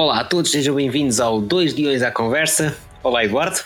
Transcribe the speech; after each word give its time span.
Olá 0.00 0.20
a 0.20 0.24
todos, 0.24 0.52
sejam 0.52 0.76
bem-vindos 0.76 1.18
ao 1.18 1.40
2 1.40 1.74
de 1.74 1.88
hoje 1.88 2.04
à 2.04 2.12
conversa. 2.12 2.78
Olá 3.02 3.24
Eduardo. 3.24 3.58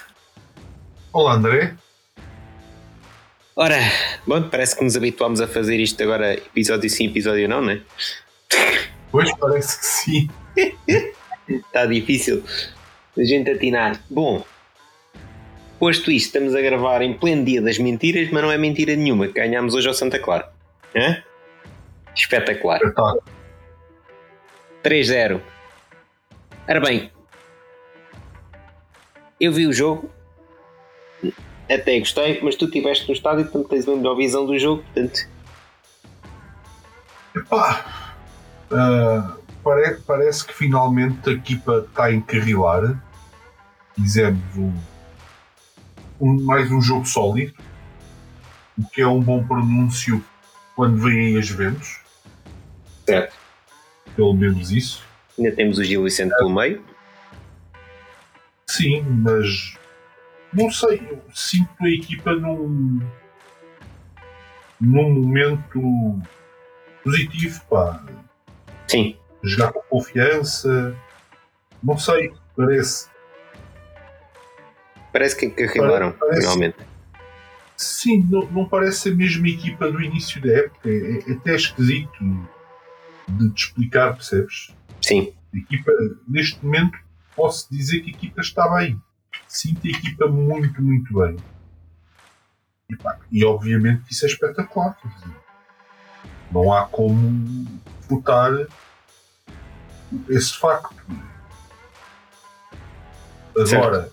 Olá 1.12 1.34
André. 1.34 1.74
Ora, 3.54 3.76
bom, 4.26 4.48
parece 4.48 4.74
que 4.74 4.82
nos 4.82 4.96
habituámos 4.96 5.42
a 5.42 5.46
fazer 5.46 5.78
isto 5.78 6.02
agora 6.02 6.32
episódio 6.32 6.88
sim, 6.88 7.08
episódio 7.08 7.46
não, 7.46 7.60
não 7.60 7.72
é? 7.72 7.82
Pois 9.10 9.30
parece 9.36 9.78
que 9.78 9.84
sim. 9.84 10.30
Está 11.46 11.84
difícil 11.84 12.42
a 13.14 13.24
gente 13.24 13.50
atinar. 13.50 14.00
Bom, 14.08 14.42
posto 15.78 16.10
isto, 16.10 16.28
estamos 16.28 16.54
a 16.54 16.62
gravar 16.62 17.02
em 17.02 17.12
pleno 17.12 17.44
dia 17.44 17.60
das 17.60 17.76
mentiras, 17.76 18.30
mas 18.32 18.42
não 18.42 18.50
é 18.50 18.56
mentira 18.56 18.96
nenhuma 18.96 19.26
que 19.26 19.34
ganhámos 19.34 19.74
hoje 19.74 19.86
ao 19.86 19.92
Santa 19.92 20.18
Clara. 20.18 20.50
Hã? 20.96 21.22
Espetacular. 22.16 22.80
Espetáculo. 22.80 23.22
3-0. 24.82 25.51
Ora 26.68 26.80
bem, 26.80 27.10
eu 29.40 29.52
vi 29.52 29.66
o 29.66 29.72
jogo, 29.72 30.10
até 31.68 31.98
gostei, 31.98 32.40
mas 32.42 32.54
tu 32.56 32.66
estiveste 32.66 33.06
no 33.08 33.14
estádio, 33.14 33.44
portanto 33.44 33.68
tens 33.68 33.86
uma 33.86 33.96
melhor 33.96 34.14
visão 34.16 34.46
do 34.46 34.58
jogo, 34.58 34.82
portanto. 34.84 35.28
Epá, 37.34 37.84
pare- 39.64 40.00
parece 40.06 40.46
que 40.46 40.54
finalmente 40.54 41.28
a 41.28 41.32
equipa 41.32 41.84
está 41.88 42.04
a 42.04 42.12
encarrilar. 42.12 43.00
Fizemos 43.96 44.56
um, 44.56 44.72
um- 46.20 46.42
mais 46.44 46.70
um 46.70 46.80
jogo 46.80 47.04
sólido, 47.06 47.54
o 48.78 48.88
que 48.88 49.02
é 49.02 49.06
um 49.06 49.20
bom 49.20 49.44
pronúncio 49.46 50.24
quando 50.76 50.96
vêm 50.98 51.36
as 51.38 51.46
Juventus, 51.46 52.00
Certo. 53.06 53.34
pelo 54.16 54.32
menos 54.34 54.70
isso. 54.70 55.04
Ainda 55.38 55.52
temos 55.56 55.78
o 55.78 55.84
Gil 55.84 56.04
Vicente 56.04 56.34
pelo 56.36 56.50
meio. 56.50 56.84
Sim, 58.66 59.02
mas 59.02 59.76
não 60.52 60.70
sei, 60.70 61.00
eu 61.10 61.22
sinto 61.34 61.70
a 61.82 61.88
equipa 61.88 62.32
num, 62.34 63.00
num 64.80 65.10
momento 65.10 66.20
positivo, 67.04 67.60
pá. 67.68 68.04
Sim. 68.88 69.16
Jogar 69.42 69.72
com 69.72 69.80
confiança, 69.82 70.96
não 71.82 71.98
sei, 71.98 72.32
parece. 72.56 73.08
Parece 75.12 75.36
que 75.36 75.48
Parece- 75.50 76.40
finalmente. 76.40 76.76
Sim, 77.76 78.26
não, 78.30 78.42
não 78.50 78.64
parece 78.68 79.08
a 79.08 79.14
mesma 79.14 79.48
equipa 79.48 79.90
do 79.90 80.00
início 80.00 80.40
da 80.40 80.52
época, 80.52 80.88
é, 80.88 81.18
é 81.30 81.32
até 81.32 81.54
esquisito 81.56 82.24
de 83.28 83.50
te 83.50 83.64
explicar, 83.66 84.12
percebes? 84.14 84.72
Sim. 85.02 85.32
Equipa, 85.52 85.92
neste 86.26 86.64
momento, 86.64 86.98
posso 87.36 87.68
dizer 87.70 88.00
que 88.00 88.10
a 88.10 88.14
equipa 88.14 88.40
está 88.40 88.68
bem. 88.76 89.00
Sinto 89.48 89.86
a 89.86 89.90
equipa 89.90 90.26
muito, 90.28 90.80
muito 90.80 91.12
bem. 91.14 91.36
E, 92.88 92.96
pá, 92.96 93.18
e 93.30 93.44
obviamente 93.44 94.04
que 94.04 94.12
isso 94.12 94.24
é 94.24 94.28
espetacular. 94.28 94.96
não 96.50 96.72
há 96.72 96.86
como 96.86 97.66
votar 98.08 98.52
esse 100.28 100.58
facto. 100.58 101.02
Agora, 103.56 104.10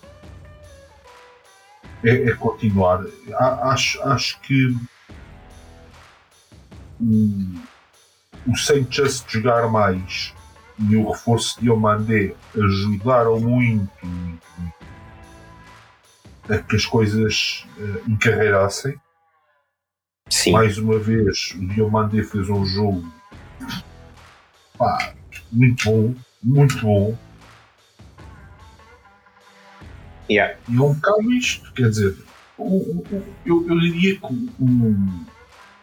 é, 2.04 2.30
é 2.30 2.34
continuar. 2.34 3.04
Acho, 3.62 4.02
acho 4.02 4.40
que 4.40 4.76
o, 7.00 8.50
o 8.50 8.56
Sanchez 8.56 9.24
jogar 9.26 9.68
mais 9.70 10.34
e 10.88 10.96
o 10.96 11.10
reforço 11.10 11.60
de 11.60 11.70
Omandé 11.70 12.34
ajudaram 12.54 13.38
muito, 13.40 13.90
muito, 14.06 14.42
muito 14.58 14.74
a 16.48 16.58
que 16.58 16.76
as 16.76 16.86
coisas 16.86 17.66
eh, 17.78 18.02
encarreirassem. 18.08 18.94
Sim. 20.28 20.52
Mais 20.52 20.78
uma 20.78 20.98
vez, 20.98 21.52
o 21.56 21.66
Diomandé 21.68 22.22
fez 22.22 22.48
um 22.48 22.64
jogo 22.64 23.04
pá, 24.78 25.12
muito 25.52 25.84
bom, 25.90 26.14
muito 26.42 26.78
bom. 26.80 27.16
Yeah. 30.30 30.56
E 30.68 30.76
é 30.76 30.80
um 30.80 30.94
bocado 30.94 31.32
isto, 31.32 31.72
quer 31.74 31.88
dizer, 31.90 32.16
o, 32.56 32.64
o- 32.64 32.98
o- 33.10 33.34
eu, 33.44 33.66
eu 33.68 33.80
diria 33.80 34.16
que 34.20 34.26
o 34.28 34.96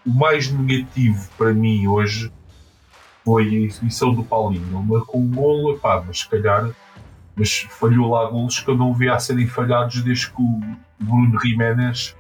mais 0.05 0.50
negativo 0.50 1.29
para 1.38 1.53
mim 1.53 1.85
hoje 1.88 2.31
foi 3.27 3.43
a 3.43 3.53
exibição 3.65 4.13
do 4.13 4.23
Paulinho. 4.23 4.65
Ele 4.67 4.88
marcou 4.89 5.19
um 5.19 5.29
golo, 5.29 5.73
epá, 5.73 6.01
mas 6.07 6.19
se 6.19 6.29
calhar 6.29 6.73
mas 7.35 7.67
falhou 7.69 8.09
lá 8.09 8.25
golos 8.29 8.61
que 8.61 8.69
eu 8.71 8.77
não 8.77 8.93
via 8.93 9.15
a 9.15 9.19
serem 9.19 9.45
falhados 9.45 10.01
desde 10.01 10.31
que 10.31 10.41
o 10.41 10.61
Bruno 10.97 11.38
Jiménez 11.41 12.15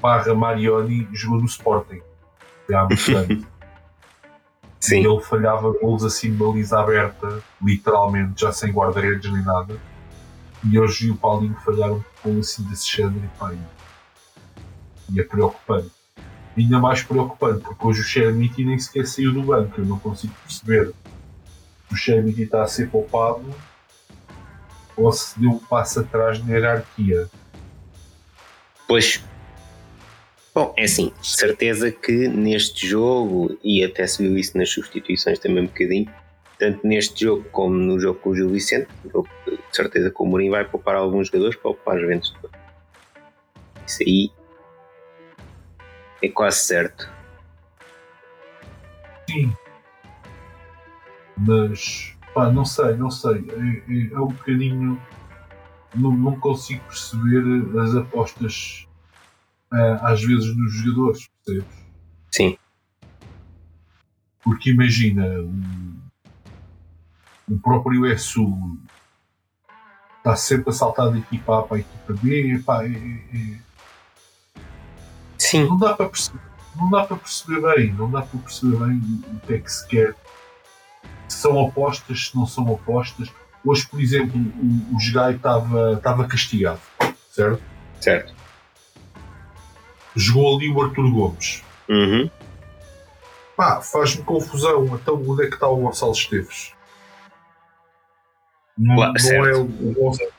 barra 0.00 0.34
Marioni 0.34 1.08
jogou 1.12 1.40
no 1.40 1.46
Sporting. 1.46 2.02
Há 2.70 2.84
muitos 2.84 3.08
anos. 3.08 3.46
Sim. 4.78 4.98
Ele 4.98 5.20
falhava 5.22 5.72
golos 5.72 6.04
assim 6.04 6.30
de 6.30 6.36
baliza 6.36 6.78
aberta, 6.78 7.42
literalmente, 7.62 8.42
já 8.42 8.52
sem 8.52 8.70
guarda-redes 8.70 9.32
nem 9.32 9.42
nada. 9.42 9.80
E 10.62 10.78
hoje 10.78 11.06
vi 11.06 11.10
o 11.10 11.16
Paulinho 11.16 11.56
falhar 11.64 11.90
um 11.90 12.04
gol 12.22 12.38
assim 12.40 12.62
desse 12.64 12.86
género 12.86 13.24
e 13.24 13.38
pá, 13.38 13.50
e 15.08 15.20
é 15.20 15.24
preocupante. 15.24 15.99
Ainda 16.56 16.78
mais 16.78 17.02
preocupante, 17.02 17.62
porque 17.62 17.86
hoje 17.86 18.00
o 18.00 18.04
Chermiti 18.04 18.64
nem 18.64 18.78
sequer 18.78 19.06
saiu 19.06 19.32
do 19.32 19.42
banco. 19.42 19.80
Eu 19.80 19.86
não 19.86 19.98
consigo 19.98 20.34
perceber 20.42 20.92
o 21.90 21.96
Chermiti 21.96 22.42
está 22.42 22.62
a 22.62 22.66
ser 22.66 22.88
poupado 22.88 23.44
ou 24.96 25.10
se 25.12 25.38
deu 25.38 25.50
um 25.50 25.58
passo 25.58 26.00
atrás 26.00 26.44
na 26.44 26.54
hierarquia. 26.54 27.28
Pois. 28.86 29.24
Bom, 30.54 30.74
é 30.76 30.84
assim, 30.84 31.12
certeza 31.22 31.92
que 31.92 32.28
neste 32.28 32.86
jogo, 32.86 33.56
e 33.62 33.84
até 33.84 34.06
se 34.06 34.22
viu 34.22 34.36
isso 34.36 34.58
nas 34.58 34.68
substituições 34.68 35.38
também 35.38 35.62
um 35.62 35.66
bocadinho, 35.66 36.12
tanto 36.58 36.84
neste 36.86 37.24
jogo 37.24 37.44
como 37.50 37.74
no 37.74 37.98
jogo 38.00 38.18
com 38.18 38.30
o 38.30 38.36
Gil 38.36 38.50
Vicente, 38.50 38.88
de 39.04 39.76
certeza 39.76 40.10
que 40.10 40.22
o 40.22 40.26
Mourinho 40.26 40.50
vai 40.50 40.64
poupar 40.64 40.96
alguns 40.96 41.28
jogadores 41.28 41.56
para 41.56 41.70
ocupar 41.70 41.96
os 41.96 42.02
Juventus. 42.02 42.34
Isso 43.86 44.02
aí 44.02 44.30
é 46.22 46.28
quase 46.28 46.58
certo. 46.64 47.08
Sim. 49.28 49.52
Mas, 51.36 52.16
pá, 52.34 52.50
não 52.50 52.64
sei, 52.64 52.96
não 52.96 53.10
sei. 53.10 53.44
É, 53.50 53.92
é- 53.92 54.12
é 54.12 54.20
um 54.20 54.28
bocadinho. 54.28 55.00
Não, 55.94 56.12
não 56.12 56.38
consigo 56.38 56.84
perceber 56.84 57.78
as 57.80 57.94
apostas 57.96 58.86
ah, 59.72 60.10
às 60.12 60.22
vezes 60.22 60.56
nos 60.56 60.72
jogadores, 60.74 61.28
percebes? 61.44 61.74
Sim, 62.32 62.56
Porque 64.42 64.70
imagina, 64.70 65.24
o, 67.48 67.58
próprio 67.58 68.06
ESU 68.06 68.78
está 70.18 70.36
sempre 70.36 70.70
a 70.70 70.72
saltar 70.72 71.10
da 71.10 71.18
equipa 71.18 71.60
A 71.60 71.62
para 71.62 71.76
a 71.76 71.80
equipa 71.80 72.12
B, 72.22 72.62
pá, 72.64 72.84
é- 72.84 72.88
é- 72.88 73.58
sim, 75.50 75.66
não 75.66 75.78
dá 75.78 75.94
para 75.94 76.08
perceber, 76.08 76.40
não 76.76 76.90
dá 76.90 77.04
para 77.04 77.16
perceber 77.16 77.74
bem, 77.74 77.92
não 77.92 78.10
dá 78.10 78.22
para 78.22 78.40
perceber 78.40 78.76
bem 78.76 79.00
o 79.34 79.40
que 79.46 79.54
é 79.54 79.58
que 79.58 79.72
se 79.72 79.86
quer. 79.86 80.14
Se 81.28 81.38
são 81.38 81.60
apostas, 81.66 82.28
se 82.28 82.36
não 82.36 82.46
são 82.46 82.72
apostas. 82.72 83.28
Hoje, 83.64 83.86
por 83.86 84.00
exemplo, 84.00 84.38
o, 84.38 84.96
o 84.96 85.12
Gai 85.12 85.34
estava 85.34 86.26
castigado, 86.26 86.80
certo? 87.30 87.62
certo. 88.00 88.34
Jogou 90.16 90.56
ali 90.56 90.70
o 90.70 90.82
Arthur 90.82 91.10
Gomes. 91.10 91.62
Uhum. 91.88 92.30
Pá, 93.56 93.80
faz-me 93.80 94.24
confusão. 94.24 94.86
Então, 94.86 95.22
onde 95.28 95.44
é 95.44 95.46
que 95.48 95.54
está 95.54 95.68
o 95.68 95.76
Gonçalo 95.76 96.12
Esteves? 96.12 96.72
Não, 98.76 98.96
não 98.96 99.46
é 99.46 99.54
o, 99.54 99.64
o 99.64 99.94
Gonçalo, 99.94 100.30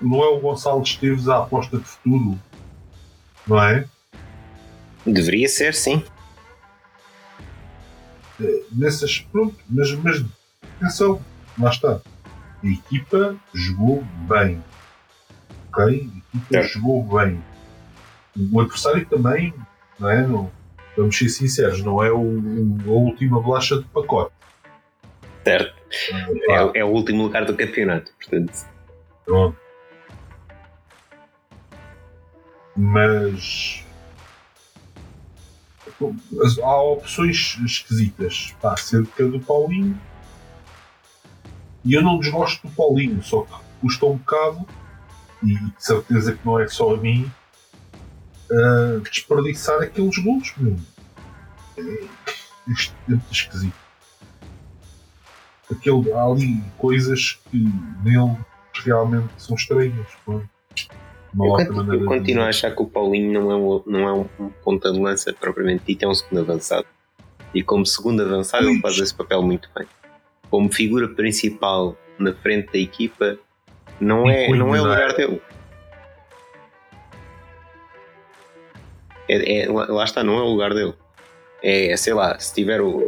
não 0.00 0.22
é 0.22 0.28
o 0.28 0.40
Gonçalo 0.40 0.82
Esteves 0.82 1.28
a 1.28 1.38
aposta 1.38 1.78
de 1.78 1.84
futuro, 1.84 2.38
não 3.48 3.62
é? 3.62 3.84
Deveria 5.06 5.48
ser, 5.48 5.74
sim. 5.74 6.04
nessas. 8.72 9.18
Pronto, 9.32 9.56
mas, 9.68 9.90
mas 9.94 10.24
atenção, 10.76 11.20
lá 11.58 11.70
está. 11.70 12.00
A 12.62 12.66
equipa 12.66 13.36
jogou 13.54 14.04
bem. 14.28 14.62
Ok? 15.72 15.84
A 15.84 15.90
equipa 15.90 16.46
Certo. 16.50 16.68
jogou 16.74 17.02
bem. 17.04 17.42
O 18.52 18.60
adversário 18.60 19.04
também, 19.06 19.52
não 19.98 20.10
é? 20.10 20.26
Não, 20.26 20.50
vamos 20.96 21.16
ser 21.16 21.28
sinceros, 21.28 21.82
não 21.82 22.02
é 22.02 22.10
o, 22.12 22.18
o- 22.20 22.78
a 22.86 22.90
última 22.90 23.40
bolacha 23.40 23.76
de 23.78 23.84
pacote. 23.86 24.32
Certo. 25.44 25.74
Pá, 26.46 26.70
É, 26.74 26.80
é 26.80 26.84
o 26.84 26.88
último 26.88 27.22
lugar 27.22 27.44
do 27.44 27.56
campeonato, 27.56 28.12
portanto. 28.14 28.52
pronto. 29.24 29.56
Mas. 32.78 33.84
As- 36.44 36.58
Há 36.60 36.82
opções 36.82 37.58
esquisitas. 37.64 38.54
Pá, 38.62 38.74
acerca 38.74 39.26
do 39.26 39.40
Paulinho. 39.40 40.00
E 41.84 41.94
eu 41.94 42.02
não 42.02 42.20
desgosto 42.20 42.68
do 42.68 42.74
Paulinho, 42.74 43.20
só 43.22 43.42
que 43.42 43.54
custa 43.80 44.06
um 44.06 44.16
bocado, 44.16 44.64
e 45.42 45.54
de 45.56 45.72
certeza 45.78 46.34
que 46.34 46.46
não 46.46 46.58
é 46.60 46.68
só 46.68 46.94
a 46.94 46.96
mim, 46.98 47.30
uh, 48.50 49.00
desperdiçar 49.00 49.82
aqueles 49.82 50.18
gols. 50.18 50.54
É, 51.76 51.80
é 51.80 51.88
muito 53.08 53.32
esquisito. 53.32 53.74
Aquele, 55.70 56.12
há 56.12 56.22
ali 56.24 56.62
coisas 56.76 57.40
que 57.50 57.58
nele 58.02 58.36
realmente 58.84 59.30
são 59.38 59.56
estranhas. 59.56 60.06
Não 60.26 60.48
eu, 61.34 61.50
continuo, 61.50 61.94
eu 61.94 62.04
continuo 62.04 62.44
a 62.44 62.48
achar 62.48 62.74
que 62.74 62.82
o 62.82 62.86
Paulinho 62.86 63.32
não 63.32 63.50
é 63.50 63.56
um, 63.56 63.82
não 63.86 64.08
é 64.08 64.12
um 64.12 64.50
ponta 64.64 64.92
de 64.92 65.00
lança 65.00 65.32
propriamente 65.32 65.84
dito, 65.86 66.04
é 66.04 66.08
um 66.08 66.14
segundo 66.14 66.40
avançado. 66.40 66.86
E 67.54 67.62
como 67.62 67.84
segundo 67.86 68.22
avançado, 68.22 68.68
ele 68.68 68.80
faz 68.80 68.98
esse 68.98 69.14
papel 69.14 69.42
muito 69.42 69.70
bem. 69.76 69.86
Como 70.50 70.72
figura 70.72 71.08
principal 71.08 71.96
na 72.18 72.32
frente 72.34 72.72
da 72.72 72.78
equipa, 72.78 73.38
não 74.00 74.28
é, 74.28 74.48
não 74.48 74.74
é 74.74 74.80
o 74.80 74.84
lugar 74.84 75.12
dele. 75.14 75.42
É, 79.28 79.62
é, 79.62 79.70
lá 79.70 80.04
está, 80.04 80.24
não 80.24 80.38
é 80.38 80.42
o 80.42 80.46
lugar 80.46 80.72
dele. 80.72 80.94
É, 81.62 81.96
sei 81.96 82.14
lá, 82.14 82.38
se 82.38 82.54
tiver 82.54 82.80
o, 82.80 83.04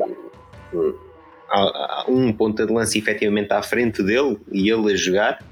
um 2.09 2.33
ponta 2.33 2.67
de 2.67 2.73
lança 2.73 2.99
efetivamente 2.99 3.53
à 3.53 3.63
frente 3.63 4.03
dele 4.03 4.39
e 4.53 4.71
ele 4.71 4.93
a 4.93 4.97
jogar, 4.97 5.43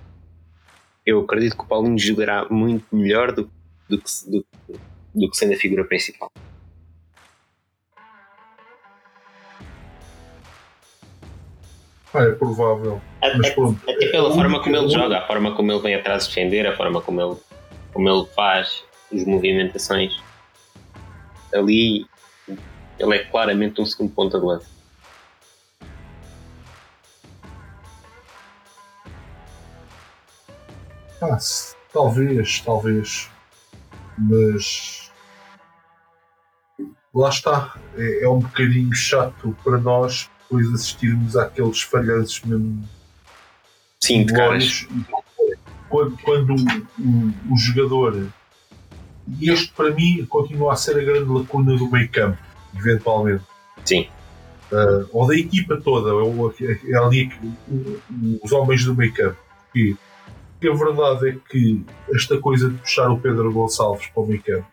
eu 1.08 1.20
acredito 1.20 1.56
que 1.56 1.62
o 1.62 1.66
Paulinho 1.66 1.98
jogará 1.98 2.46
muito 2.50 2.84
melhor 2.94 3.32
do, 3.32 3.50
do, 3.88 3.98
que, 3.98 4.10
do, 4.30 4.44
do 5.14 5.30
que 5.30 5.36
sendo 5.38 5.54
a 5.54 5.56
figura 5.56 5.82
principal. 5.82 6.30
Ah, 12.12 12.24
é 12.24 12.32
provável. 12.32 13.00
Até, 13.22 13.38
Mas 13.38 13.50
pronto. 13.50 13.90
Até 13.90 14.06
pela 14.08 14.34
forma 14.34 14.62
como 14.62 14.76
ele 14.76 14.88
joga, 14.90 15.18
a 15.18 15.26
forma 15.26 15.54
como 15.54 15.72
ele 15.72 15.80
vem 15.80 15.94
atrás 15.94 16.26
defender, 16.26 16.66
a 16.66 16.76
forma 16.76 17.00
como 17.00 17.22
ele, 17.22 17.36
como 17.94 18.08
ele 18.08 18.26
faz 18.34 18.84
as 19.10 19.24
movimentações. 19.24 20.14
Ali 21.54 22.06
ele 22.98 23.14
é 23.14 23.24
claramente 23.24 23.80
um 23.80 23.86
segundo 23.86 24.12
ponta 24.12 24.38
de 24.38 24.44
lança. 24.44 24.77
Ah, 31.20 31.38
talvez, 31.92 32.60
talvez. 32.60 33.28
Mas 34.16 35.10
lá 37.14 37.28
está. 37.28 37.76
É, 37.96 38.24
é, 38.24 38.28
um 38.28 38.40
bocadinho 38.40 38.94
chato 38.94 39.56
para 39.64 39.78
nós 39.78 40.30
depois 40.42 40.72
assistirmos 40.72 41.36
àqueles 41.36 41.82
falhanços 41.82 42.42
mesmo. 42.42 42.88
Sim, 44.00 44.24
de 44.24 44.32
caras. 44.32 44.86
Quando, 45.88 46.18
quando 46.18 46.50
o, 46.50 47.02
o, 47.02 47.54
o, 47.54 47.56
jogador. 47.56 48.28
E 49.40 49.50
este 49.50 49.72
para 49.72 49.90
mim 49.90 50.24
continua 50.26 50.72
a 50.72 50.76
ser 50.76 50.98
a 50.98 51.04
grande 51.04 51.30
lacuna 51.30 51.76
do 51.76 51.90
meio 51.90 52.10
campo, 52.10 52.38
eventualmente. 52.74 53.44
Sim. 53.84 54.08
Uh, 54.70 55.08
ou 55.12 55.26
da 55.26 55.34
equipa 55.34 55.78
toda, 55.78 56.14
ou, 56.14 56.54
é 56.60 56.96
ali 56.96 57.30
os 58.42 58.52
homens 58.52 58.84
do 58.84 58.94
meio 58.94 59.12
campo. 59.12 59.36
Porque 59.64 59.96
que 60.60 60.68
a 60.68 60.74
verdade 60.74 61.28
é 61.28 61.36
que 61.48 61.84
esta 62.12 62.38
coisa 62.38 62.68
de 62.68 62.76
puxar 62.78 63.08
o 63.10 63.18
Pedro 63.18 63.52
Gonçalves 63.52 64.08
para 64.08 64.22
o 64.22 64.26
meio 64.26 64.42
campo, 64.42 64.66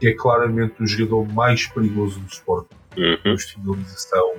que 0.00 0.08
é 0.08 0.14
claramente 0.14 0.82
o 0.82 0.86
jogador 0.86 1.32
mais 1.32 1.66
perigoso 1.66 2.18
do 2.20 2.26
esporte, 2.26 2.70
uhum. 2.96 3.34
de 3.34 3.42
finalização, 3.42 4.32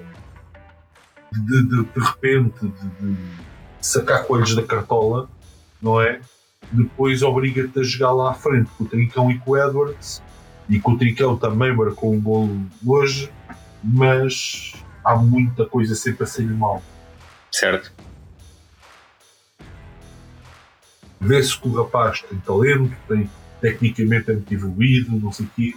de, 1.31 1.63
de, 1.63 1.83
de 1.83 1.99
repente, 1.99 2.59
de, 2.61 2.89
de, 2.99 3.17
sacar 3.81 4.25
coelhos 4.25 4.55
da 4.55 4.63
cartola, 4.63 5.29
não 5.81 6.01
é? 6.01 6.21
Depois 6.71 7.21
obriga-te 7.21 7.79
a 7.79 7.83
jogar 7.83 8.11
lá 8.11 8.31
à 8.31 8.33
frente 8.33 8.69
com 8.77 8.85
o 8.85 8.87
Trincão 8.87 9.29
e 9.29 9.37
com 9.39 9.51
o 9.51 9.57
Edwards, 9.57 10.23
e 10.69 10.79
com 10.79 10.93
o 10.93 10.97
Trincão 10.97 11.37
também 11.37 11.75
marcou 11.75 12.13
um 12.13 12.21
gol 12.21 12.49
hoje, 12.85 13.29
mas 13.83 14.73
há 15.03 15.15
muita 15.15 15.65
coisa 15.65 15.95
sempre 15.95 16.23
a 16.23 16.27
sair 16.27 16.47
mal. 16.47 16.81
Certo. 17.51 17.91
Vê-se 21.23 21.59
que 21.59 21.67
o 21.67 21.73
rapaz 21.73 22.21
tem 22.21 22.37
talento, 22.39 22.93
tem 23.07 23.29
tecnicamente 23.61 24.29
é 24.29 24.33
muito 24.33 24.53
evoluído, 24.53 25.19
não 25.19 25.31
sei 25.31 25.45
o 25.45 25.49
quê, 25.55 25.73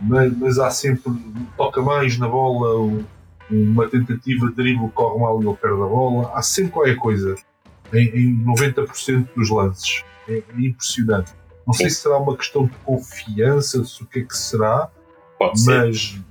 mas, 0.00 0.36
mas, 0.38 0.58
há 0.58 0.70
sempre 0.70 1.12
toca 1.56 1.82
mais 1.82 2.16
na 2.16 2.26
bola, 2.26 2.80
um, 2.80 3.04
uma 3.50 3.86
tentativa 3.86 4.48
de 4.48 4.54
drible 4.54 4.88
corre 4.90 5.20
mal 5.20 5.42
e 5.42 5.46
ele 5.46 5.56
perde 5.56 5.82
a 5.82 5.86
bola, 5.86 6.32
há 6.34 6.40
sempre 6.40 6.72
qualquer 6.72 6.96
coisa 6.96 7.34
em, 7.92 8.06
em 8.08 8.44
90% 8.44 9.28
dos 9.36 9.50
lances. 9.50 10.02
É, 10.26 10.38
é, 10.38 10.42
impressionante. 10.58 11.32
Não 11.66 11.74
sei 11.74 11.90
se 11.90 11.96
será 11.96 12.18
uma 12.18 12.36
questão 12.36 12.64
de 12.66 12.74
confiança, 12.78 13.84
se 13.84 14.02
o 14.02 14.06
que 14.06 14.20
é 14.20 14.22
que 14.22 14.36
será, 14.36 14.90
Pode 15.38 15.64
mas, 15.64 16.00
ser. 16.00 16.22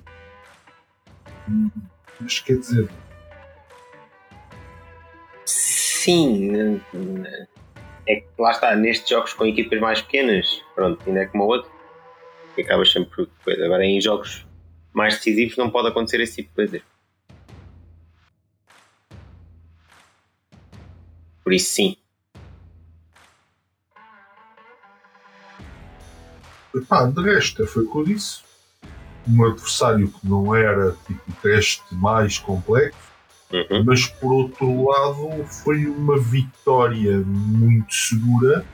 mas 2.19 2.39
quer 2.41 2.59
dizer. 2.59 2.89
Sim, 5.45 6.81
é 8.07 8.21
que 8.21 8.27
lá 8.39 8.51
está, 8.51 8.75
nestes 8.75 9.09
jogos 9.09 9.33
com 9.33 9.45
equipas 9.45 9.79
mais 9.79 10.01
pequenas, 10.01 10.61
pronto, 10.73 11.01
ainda 11.05 11.21
é 11.21 11.25
como 11.25 11.43
o 11.43 11.47
outro, 11.47 11.69
que 12.55 12.61
acabas 12.61 12.91
sempre 12.91 13.09
por 13.09 13.29
coisa. 13.43 13.65
Agora 13.65 13.85
em 13.85 13.99
jogos 13.99 14.45
mais 14.93 15.15
decisivos 15.15 15.57
não 15.57 15.69
pode 15.69 15.89
acontecer 15.89 16.21
esse 16.21 16.37
tipo 16.37 16.49
de 16.49 16.55
coisa. 16.55 16.81
Por 21.43 21.53
isso 21.53 21.69
sim. 21.71 21.97
Epá, 26.75 27.05
de 27.05 27.21
resto, 27.21 27.65
foi 27.67 27.83
o 27.83 27.99
eu 27.99 28.05
disse. 28.05 28.41
Um 29.27 29.43
adversário 29.45 30.07
que 30.09 30.27
não 30.27 30.55
era 30.55 30.95
tipo 31.05 31.31
teste 31.41 31.83
mais 31.91 32.39
complexo, 32.39 33.06
Uhum. 33.51 33.83
Mas 33.85 34.05
por 34.07 34.33
outro 34.33 34.89
lado, 34.89 35.45
foi 35.45 35.85
uma 35.87 36.19
vitória 36.19 37.19
muito 37.19 37.93
segura. 37.93 38.65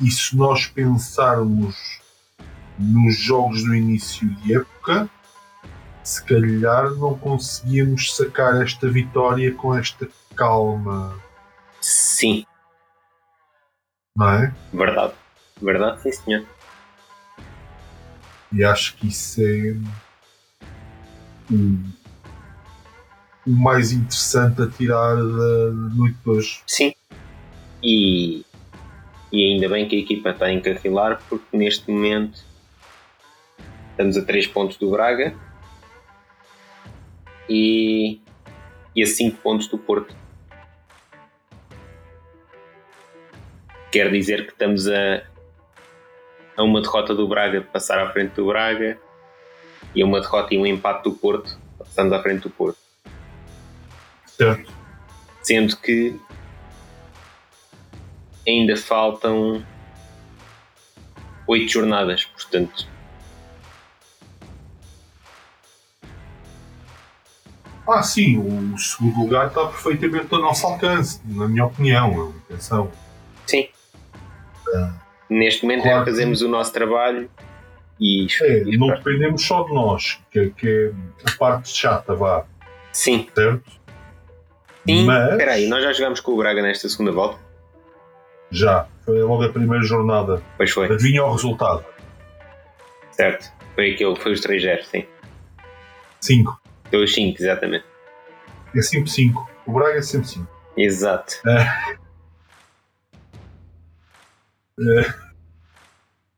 E 0.00 0.10
se 0.10 0.36
nós 0.36 0.66
pensarmos 0.66 2.00
nos 2.78 3.16
jogos 3.18 3.64
do 3.64 3.74
início 3.74 4.28
de 4.36 4.54
época, 4.54 5.08
se 6.04 6.22
calhar 6.22 6.90
não 6.94 7.18
conseguíamos 7.18 8.14
sacar 8.14 8.62
esta 8.62 8.88
vitória 8.88 9.52
com 9.52 9.74
esta 9.74 10.06
calma. 10.36 11.18
Sim. 11.80 12.46
Não 14.14 14.30
é? 14.30 14.54
Verdade. 14.72 15.14
Verdade, 15.60 16.02
sim, 16.02 16.12
senhor. 16.12 16.46
E 18.52 18.62
acho 18.62 18.96
que 18.96 19.08
isso 19.08 19.40
é 19.40 19.76
o 23.46 23.50
mais 23.50 23.92
interessante 23.92 24.60
a 24.60 24.66
tirar 24.66 25.14
da 25.14 25.70
noite 25.94 26.16
de 26.24 26.30
hoje. 26.30 26.62
Sim. 26.66 26.92
E, 27.82 28.44
e 29.30 29.52
ainda 29.52 29.68
bem 29.68 29.86
que 29.86 29.94
a 29.94 29.98
equipa 30.00 30.30
está 30.30 30.46
a 30.46 30.52
encarrilar, 30.52 31.22
porque 31.28 31.56
neste 31.56 31.90
momento 31.90 32.44
estamos 33.90 34.16
a 34.16 34.24
3 34.24 34.48
pontos 34.48 34.76
do 34.76 34.90
Braga 34.90 35.34
e, 37.48 38.20
e 38.94 39.02
a 39.02 39.06
5 39.06 39.38
pontos 39.38 39.68
do 39.68 39.78
Porto. 39.78 40.14
Quer 43.92 44.10
dizer 44.10 44.44
que 44.44 44.52
estamos 44.52 44.88
a, 44.88 45.22
a 46.56 46.62
uma 46.64 46.82
derrota 46.82 47.14
do 47.14 47.28
Braga 47.28 47.60
de 47.60 47.66
passar 47.66 47.98
à 47.98 48.10
frente 48.10 48.34
do 48.34 48.46
Braga 48.46 48.98
e 49.94 50.02
a 50.02 50.04
uma 50.04 50.20
derrota 50.20 50.52
e 50.52 50.58
um 50.58 50.66
empate 50.66 51.04
do 51.04 51.12
Porto, 51.12 51.56
passando 51.78 52.12
à 52.14 52.20
frente 52.20 52.42
do 52.42 52.50
Porto. 52.50 52.85
Certo. 54.36 54.72
Sendo 55.42 55.76
que 55.76 56.18
ainda 58.46 58.76
faltam 58.76 59.64
oito 61.46 61.72
jornadas, 61.72 62.24
portanto. 62.24 62.86
Ah, 67.88 68.02
sim, 68.02 68.36
o 68.38 68.76
segundo 68.76 69.20
lugar 69.20 69.46
está 69.46 69.64
perfeitamente 69.66 70.26
ao 70.34 70.40
nosso 70.40 70.66
alcance, 70.66 71.20
na 71.24 71.46
minha 71.48 71.64
opinião. 71.66 72.34
Atenção. 72.48 72.90
Sim. 73.46 73.68
Ah, 74.74 74.92
Neste 75.30 75.62
momento 75.62 75.82
claro 75.82 76.02
é 76.02 76.04
fazemos 76.04 76.40
que... 76.40 76.44
o 76.44 76.48
nosso 76.48 76.72
trabalho 76.72 77.30
e. 78.00 78.26
É, 78.42 78.64
não 78.76 78.88
dependemos 78.88 79.44
só 79.44 79.62
de 79.62 79.72
nós, 79.72 80.20
que, 80.30 80.50
que 80.50 80.68
é 80.68 81.30
a 81.30 81.36
parte 81.36 81.68
chata, 81.68 82.14
vá. 82.14 82.44
Sim. 82.92 83.28
Certo? 83.34 83.70
Sim, 84.86 85.04
Mas... 85.04 85.30
espera 85.32 85.52
aí, 85.52 85.66
nós 85.68 85.82
já 85.82 85.92
jogámos 85.92 86.20
com 86.20 86.32
o 86.32 86.36
Braga 86.36 86.62
nesta 86.62 86.88
segunda 86.88 87.10
volta? 87.10 87.38
Já, 88.50 88.86
foi 89.04 89.20
logo 89.20 89.42
a 89.42 89.48
primeira 89.48 89.84
jornada. 89.84 90.40
Pois 90.56 90.70
foi. 90.70 90.86
Adivinha 90.86 91.24
o 91.24 91.32
resultado? 91.32 91.84
Certo, 93.10 93.52
foi 93.74 93.92
aquele, 93.92 94.14
foi 94.16 94.32
os 94.32 94.40
3-0, 94.40 94.84
sim. 94.84 95.04
5. 96.20 96.60
Foi 96.90 97.04
os 97.04 97.12
5, 97.12 97.42
exatamente. 97.42 97.84
É 98.74 98.82
sempre 98.82 99.10
5. 99.10 99.50
O 99.66 99.72
Braga 99.72 99.98
é 99.98 100.02
sempre 100.02 100.28
5. 100.28 100.46
Exato. 100.76 101.40
Uh, 104.78 105.12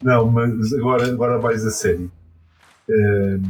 não, 0.02 0.26
mas 0.28 0.72
agora, 0.72 1.06
agora 1.06 1.38
vais 1.38 1.66
a 1.66 1.70
sério. 1.70 2.10
Uh, 2.88 3.42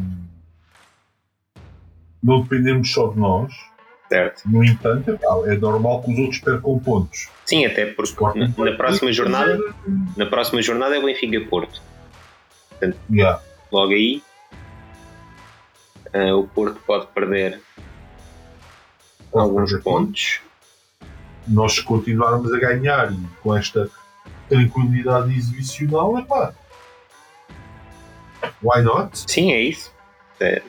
não 2.23 2.43
dependemos 2.43 2.93
só 2.93 3.09
de 3.09 3.19
nós. 3.19 3.52
Certo. 4.08 4.42
No 4.46 4.64
entanto, 4.64 5.18
é, 5.46 5.56
normal 5.56 6.02
que 6.02 6.12
os 6.12 6.18
outros 6.18 6.38
percam 6.38 6.78
pontos. 6.78 7.28
Sim, 7.44 7.66
até 7.66 7.86
porque 7.86 8.24
na, 8.38 8.48
na, 8.56 8.76
próxima 8.76 9.12
jornada, 9.12 9.58
na 10.16 10.26
próxima 10.26 10.62
jornada 10.62 10.96
é 10.96 10.98
o 10.98 11.04
Benfica 11.04 11.40
Porto. 11.48 11.82
Portanto, 12.70 12.98
yeah. 13.10 13.42
logo 13.70 13.92
aí 13.92 14.22
uh, 16.14 16.38
o 16.38 16.48
Porto 16.48 16.80
pode 16.86 17.06
perder 17.08 17.60
pode 19.30 19.44
alguns 19.44 19.70
perder 19.70 19.84
pontos. 19.84 20.40
Nós 21.46 21.78
continuarmos 21.80 22.52
a 22.52 22.58
ganhar 22.58 23.12
e 23.12 23.18
com 23.42 23.56
esta 23.56 23.90
tranquilidade 24.48 25.36
exibicional, 25.36 26.18
é 26.18 26.22
pá. 26.22 26.54
Why 28.62 28.82
not? 28.82 29.18
Sim, 29.30 29.52
é 29.52 29.60
isso. 29.60 29.92
É, 30.40 30.62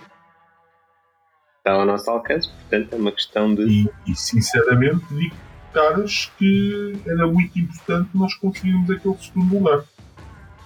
está 1.60 1.74
ao 1.74 1.86
nosso 1.86 2.10
alcance, 2.10 2.50
portanto 2.50 2.94
é 2.94 2.96
uma 2.96 3.12
questão 3.12 3.54
de. 3.54 3.64
E, 3.64 3.90
e 4.08 4.16
sinceramente 4.16 5.06
digo, 5.12 5.36
caras, 5.74 6.32
que 6.38 7.00
era 7.06 7.28
muito 7.28 7.58
importante 7.60 8.10
nós 8.14 8.34
conseguirmos 8.36 8.90
aquele 8.90 9.18
segundo 9.18 9.58
lugar. 9.58 9.84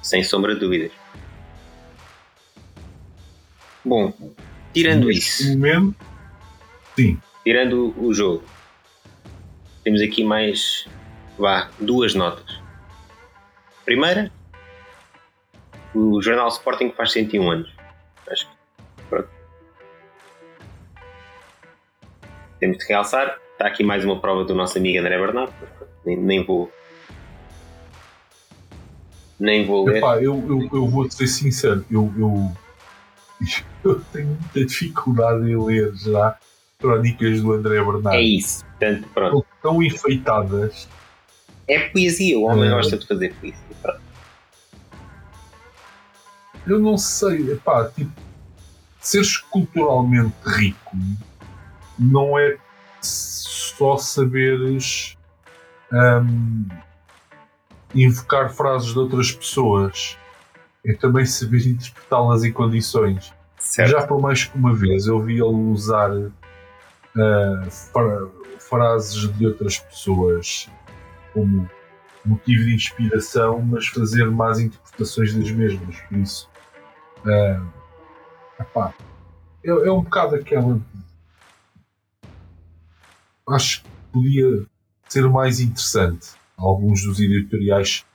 Sem 0.01 0.23
sombra 0.23 0.53
de 0.53 0.59
dúvidas. 0.59 0.91
Bom, 3.85 4.13
tirando 4.73 5.07
Neste 5.07 5.43
isso. 5.43 5.49
Momento, 5.51 5.95
sim. 6.95 7.19
Tirando 7.43 7.93
o 7.97 8.13
jogo, 8.13 8.43
temos 9.83 10.01
aqui 10.01 10.23
mais 10.23 10.87
vá, 11.37 11.69
duas 11.79 12.15
notas. 12.15 12.61
Primeira, 13.83 14.31
o 15.93 16.21
jornal 16.21 16.47
Sporting 16.47 16.91
faz 16.91 17.11
101 17.11 17.51
anos. 17.51 17.82
Temos 22.63 22.77
de 22.77 22.85
realçar. 22.85 23.37
Está 23.51 23.67
aqui 23.67 23.83
mais 23.83 24.05
uma 24.05 24.21
prova 24.21 24.45
do 24.45 24.55
nosso 24.55 24.77
amigo 24.77 24.97
André 24.97 25.17
Bernardo. 25.17 25.51
Nem, 26.05 26.15
nem 26.15 26.45
vou. 26.45 26.71
Nem 29.37 29.65
vou 29.65 29.85
ler. 29.85 29.97
Epá, 29.97 30.15
eu, 30.15 30.41
eu, 30.47 30.69
eu 30.71 30.87
vou 30.87 31.11
ser 31.11 31.27
sincero, 31.27 31.85
eu, 31.91 32.09
eu, 32.17 32.51
eu 33.83 33.99
tenho 34.13 34.27
muita 34.27 34.65
dificuldade 34.65 35.51
em 35.51 35.61
ler 35.61 35.93
já 35.93 36.37
crónicas 36.79 37.41
do 37.41 37.51
André 37.51 37.83
Bernardo. 37.83 38.15
É 38.15 38.21
isso, 38.21 38.63
portanto, 38.63 39.09
pronto. 39.13 39.45
Tão 39.61 39.83
enfeitadas 39.83 40.87
é 41.67 41.89
poesia, 41.89 42.39
o 42.39 42.43
homem 42.43 42.69
é. 42.69 42.71
gosta 42.71 42.97
de 42.97 43.05
fazer 43.05 43.33
poesia. 43.41 43.99
Eu 46.65 46.79
não 46.79 46.97
sei, 46.97 47.57
pá, 47.57 47.91
tipo, 47.93 48.09
seres 49.01 49.35
culturalmente 49.35 50.33
rico 50.45 50.95
não 51.97 52.37
é 52.37 52.57
só 53.01 53.97
saberes 53.97 55.17
um, 55.91 56.65
invocar 57.93 58.51
frases 58.53 58.93
de 58.93 58.99
outras 58.99 59.31
pessoas, 59.31 60.17
é 60.85 60.93
também 60.93 61.25
saber 61.25 61.67
interpretá-las 61.67 62.43
em 62.43 62.51
condições. 62.51 63.33
Certo. 63.57 63.91
Já 63.91 64.05
por 64.05 64.19
mais 64.19 64.45
que 64.45 64.57
uma 64.57 64.73
vez 64.73 65.07
eu 65.07 65.21
vi 65.21 65.35
ele 65.35 65.71
usar 65.71 66.11
uh, 66.11 66.31
fra 67.71 68.27
frases 68.59 69.31
de 69.33 69.47
outras 69.47 69.79
pessoas 69.79 70.69
como 71.33 71.69
motivo 72.25 72.65
de 72.65 72.75
inspiração, 72.75 73.61
mas 73.61 73.87
fazer 73.87 74.29
más 74.29 74.59
interpretações 74.59 75.33
das 75.33 75.51
mesmas. 75.51 75.95
Por 76.01 76.17
isso, 76.17 76.49
uh, 77.25 77.65
epá, 78.59 78.93
é, 79.63 79.69
é 79.69 79.91
um 79.91 80.01
bocado 80.01 80.35
aquela. 80.35 80.79
Acho 83.53 83.83
que 83.83 83.89
podia 84.11 84.65
ser 85.07 85.29
mais 85.29 85.59
interessante 85.59 86.29
alguns 86.57 87.03
dos 87.03 87.19
editoriais 87.19 88.05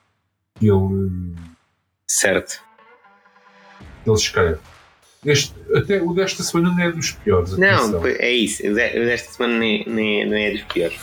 que 0.58 0.68
ele. 0.68 1.34
Certo. 2.06 2.62
Que 4.02 4.10
ele 4.10 4.16
escreve. 4.16 4.58
Este, 5.24 5.54
até 5.74 6.00
o 6.00 6.12
desta 6.12 6.42
semana 6.42 6.74
não 6.74 6.82
é 6.82 6.92
dos 6.92 7.12
piores. 7.12 7.56
Não, 7.58 8.06
é 8.06 8.30
isso. 8.30 8.66
O 8.66 8.74
desta 8.74 9.32
semana 9.32 9.58
nem, 9.58 10.46
é 10.46 10.50
dos 10.52 10.62
piores. 10.62 10.98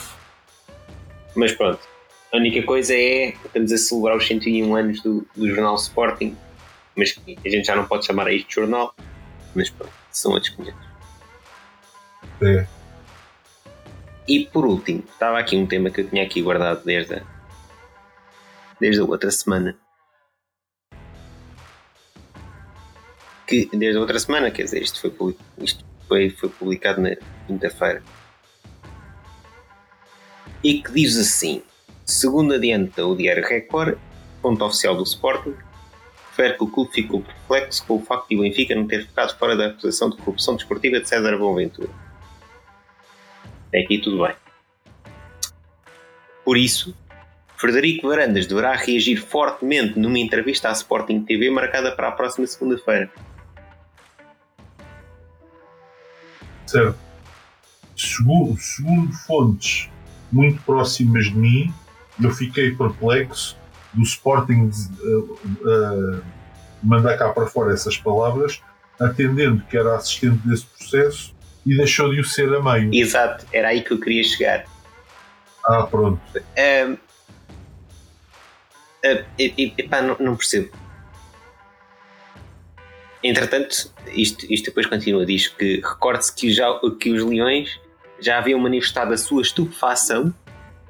Mas 1.35 1.51
pronto. 1.53 1.79
A 2.33 2.37
única 2.37 2.63
coisa 2.63 2.93
é 2.93 3.29
estamos 3.45 3.71
a 3.71 3.77
celebrar 3.77 4.17
os 4.17 4.27
101 4.27 4.75
anos 4.75 5.01
do, 5.01 5.25
do 5.35 5.47
jornal 5.47 5.75
Sporting, 5.75 6.35
mas 6.95 7.15
a 7.45 7.49
gente 7.49 7.65
já 7.65 7.75
não 7.75 7.85
pode 7.85 8.05
chamar 8.05 8.27
a 8.27 8.33
isto 8.33 8.49
de 8.49 8.55
jornal, 8.55 8.93
mas 9.53 9.69
pronto, 9.69 9.93
são 10.11 10.33
outros 10.33 10.53
500. 10.55 10.75
É. 12.41 12.67
E 14.27 14.45
por 14.45 14.65
último, 14.65 15.03
estava 15.07 15.37
aqui 15.37 15.55
um 15.55 15.67
tema 15.67 15.91
que 15.91 16.01
eu 16.01 16.09
tinha 16.09 16.23
aqui 16.23 16.41
guardado 16.41 16.83
desde 16.83 17.15
a, 17.15 17.23
desde 18.79 19.01
a 19.01 19.05
outra 19.05 19.29
semana. 19.29 19.77
Que 23.45 23.69
desde 23.71 23.97
a 23.97 24.01
outra 24.01 24.17
semana, 24.17 24.49
quer 24.49 24.63
dizer, 24.63 24.81
isto 24.81 24.99
foi, 24.99 25.37
isto 25.59 25.85
foi, 26.07 26.31
foi 26.31 26.49
publicado 26.49 27.01
na 27.01 27.15
quinta-feira. 27.45 28.01
E 30.63 30.81
que 30.81 30.91
diz 30.91 31.15
assim: 31.17 31.61
Segundo 32.03 32.55
adianta 32.55 33.05
o 33.05 33.15
Diário 33.15 33.43
Record, 33.47 33.99
fonte 34.41 34.63
oficial 34.63 34.95
do 34.95 35.03
Sporting, 35.03 35.53
refere 36.29 36.57
que 36.57 36.63
o 36.63 36.67
clube 36.67 36.91
ficou 36.91 37.21
perplexo 37.21 37.85
com 37.85 37.97
o 37.97 38.01
facto 38.01 38.29
de 38.29 38.37
o 38.37 38.41
Benfica 38.41 38.73
não 38.73 38.87
ter 38.87 39.05
ficado 39.05 39.37
fora 39.37 39.55
da 39.55 39.67
acusação 39.67 40.09
de 40.09 40.17
corrupção 40.17 40.55
desportiva 40.55 40.99
de 40.99 41.07
César 41.07 41.37
Boaventura. 41.37 42.04
Até 43.67 43.79
aqui 43.79 43.99
tudo 43.99 44.23
bem. 44.23 44.35
Por 46.43 46.57
isso, 46.57 46.95
Frederico 47.57 48.07
Varandas 48.07 48.45
deverá 48.45 48.75
reagir 48.75 49.17
fortemente 49.17 49.97
numa 49.97 50.19
entrevista 50.19 50.69
à 50.69 50.71
Sporting 50.71 51.21
TV 51.23 51.49
marcada 51.49 51.91
para 51.95 52.09
a 52.09 52.11
próxima 52.11 52.45
segunda-feira. 52.45 53.09
Certo. 56.65 56.97
Segundo, 57.95 58.57
segundo 58.59 59.13
fontes 59.13 59.89
muito 60.31 60.61
próximas 60.63 61.25
de 61.25 61.37
mim, 61.37 61.73
eu 62.21 62.31
fiquei 62.31 62.75
perplexo 62.75 63.57
do 63.93 64.03
Sporting 64.03 64.69
uh, 64.69 65.19
uh, 65.21 66.23
mandar 66.83 67.17
cá 67.17 67.29
para 67.29 67.47
fora 67.47 67.73
essas 67.73 67.97
palavras, 67.97 68.61
atendendo 68.99 69.63
que 69.65 69.77
era 69.77 69.95
assistente 69.95 70.45
desse 70.47 70.65
processo 70.65 71.34
e 71.65 71.75
deixou 71.75 72.13
de 72.13 72.19
o 72.19 72.23
ser 72.23 72.53
a 72.53 72.61
meio. 72.61 72.93
Exato, 72.93 73.45
era 73.51 73.69
aí 73.69 73.81
que 73.81 73.91
eu 73.91 73.99
queria 73.99 74.23
chegar. 74.23 74.65
Ah, 75.65 75.83
pronto. 75.83 76.21
Uh, 76.37 76.93
uh, 79.03 79.25
epá, 79.37 80.01
não, 80.01 80.15
não 80.19 80.35
percebo. 80.35 80.69
Entretanto, 83.23 83.91
isto, 84.13 84.45
isto 84.53 84.65
depois 84.65 84.85
continua. 84.85 85.25
Diz 85.25 85.47
que 85.47 85.77
recorde-se 85.77 86.35
que, 86.35 86.53
já, 86.53 86.67
que 86.99 87.09
os 87.09 87.23
Leões 87.23 87.79
já 88.19 88.37
haviam 88.37 88.59
manifestado 88.59 89.13
a 89.13 89.17
sua 89.17 89.41
estupefação 89.41 90.33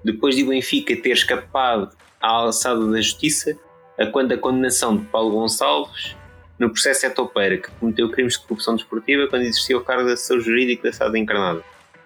depois 0.04 0.36
de 0.36 0.44
o 0.44 0.48
Benfica 0.48 0.96
ter 0.96 1.12
escapado 1.12 1.90
à 2.22 2.28
alçada 2.28 2.86
da 2.92 2.98
justiça, 2.98 3.58
a 3.98 4.06
quando 4.06 4.34
a 4.34 4.38
condenação 4.38 4.98
de 4.98 5.06
Paulo 5.06 5.32
Gonçalves 5.32 6.16
no 6.58 6.70
processo 6.70 7.06
Etopeira, 7.06 7.58
que 7.58 7.72
cometeu 7.72 8.10
crimes 8.10 8.34
de 8.34 8.40
corrupção 8.40 8.76
desportiva 8.76 9.28
quando 9.28 9.44
existia 9.44 9.78
o 9.78 9.84
cargo 9.84 10.06
de 10.06 10.14
assessor 10.14 10.40
jurídico 10.40 10.84
da 10.84 10.94
SAD 10.94 11.20
encarnada. 11.20 11.64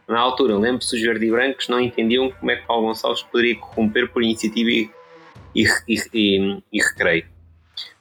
Na 0.07 0.19
altura, 0.19 0.57
lembro-se, 0.57 0.95
os 0.95 1.01
verdi-brancos 1.01 1.67
não 1.67 1.79
entendiam 1.79 2.31
como 2.31 2.49
é 2.49 2.55
que 2.55 2.65
Paulo 2.65 2.87
Gonçalves 2.87 3.21
poderia 3.21 3.55
corromper 3.55 4.09
por 4.09 4.23
iniciativa 4.23 4.69
e, 4.69 4.89
e, 5.55 5.95
e, 6.13 6.63
e 6.73 6.81
recreio. 6.81 7.25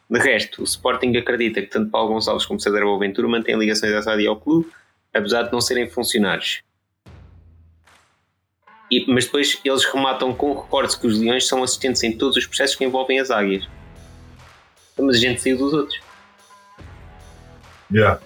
De 0.08 0.18
resto, 0.18 0.62
o 0.62 0.64
Sporting 0.64 1.14
acredita 1.18 1.60
que 1.60 1.68
tanto 1.68 1.90
Paulo 1.90 2.14
Gonçalves 2.14 2.46
como 2.46 2.58
César 2.58 2.80
Boaventura 2.80 3.28
mantêm 3.28 3.58
ligações 3.58 3.92
à 3.92 4.00
SAD 4.00 4.22
e 4.22 4.26
ao 4.26 4.40
clube, 4.40 4.70
apesar 5.12 5.42
de 5.42 5.52
não 5.52 5.60
serem 5.60 5.86
funcionários. 5.86 6.62
E, 8.90 9.04
mas 9.06 9.26
depois 9.26 9.60
eles 9.62 9.84
rematam 9.84 10.34
com 10.34 10.52
o 10.52 10.62
recorde 10.62 10.98
que 10.98 11.06
os 11.06 11.18
leões 11.18 11.46
são 11.46 11.62
assistentes 11.62 12.02
em 12.02 12.16
todos 12.16 12.38
os 12.38 12.46
processos 12.46 12.74
que 12.74 12.86
envolvem 12.86 13.20
as 13.20 13.30
águias. 13.30 13.68
Mas 14.98 15.16
a 15.16 15.18
gente 15.18 15.42
saiu 15.42 15.58
dos 15.58 15.74
outros. 15.74 16.07
Yeah. 17.92 18.20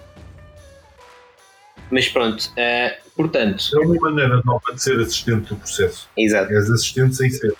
Mas 1.91 2.07
pronto, 2.09 2.41
uh, 2.41 3.11
portanto. 3.15 3.63
É 3.75 3.79
uma 3.85 3.95
maneira 3.95 4.41
nova 4.45 4.73
de 4.73 4.81
ser 4.81 4.99
assistente 4.99 5.49
do 5.49 5.55
processo. 5.55 6.09
Exato. 6.17 6.51
És 6.53 6.69
assistente 6.69 7.15
sem 7.15 7.29
ser. 7.29 7.53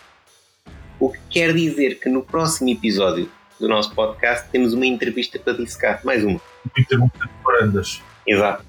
O 1.00 1.12
que 1.12 1.20
quer 1.30 1.54
dizer 1.54 2.00
que 2.00 2.10
no 2.10 2.24
próximo 2.24 2.70
episódio 2.70 3.30
do 3.60 3.68
nosso 3.68 3.94
podcast 3.94 4.48
temos 4.50 4.74
uma 4.74 4.86
entrevista 4.86 5.38
para 5.40 5.54
dissecar. 5.54 6.02
Mais 6.04 6.24
uma. 6.24 6.40
Uma 6.66 6.72
entrevista 6.78 7.20
de 7.20 7.44
varandas. 7.44 8.02
Exato. 8.28 8.66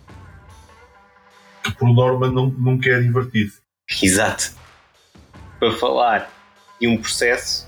Que 1.63 1.73
por 1.73 1.89
norma 1.95 2.31
não, 2.31 2.49
nunca 2.49 2.91
é 2.91 3.01
divertido. 3.01 3.53
Exato. 4.03 4.53
para 5.59 5.73
falar 5.73 6.31
de 6.81 6.89
um 6.89 6.97
processo 6.99 7.67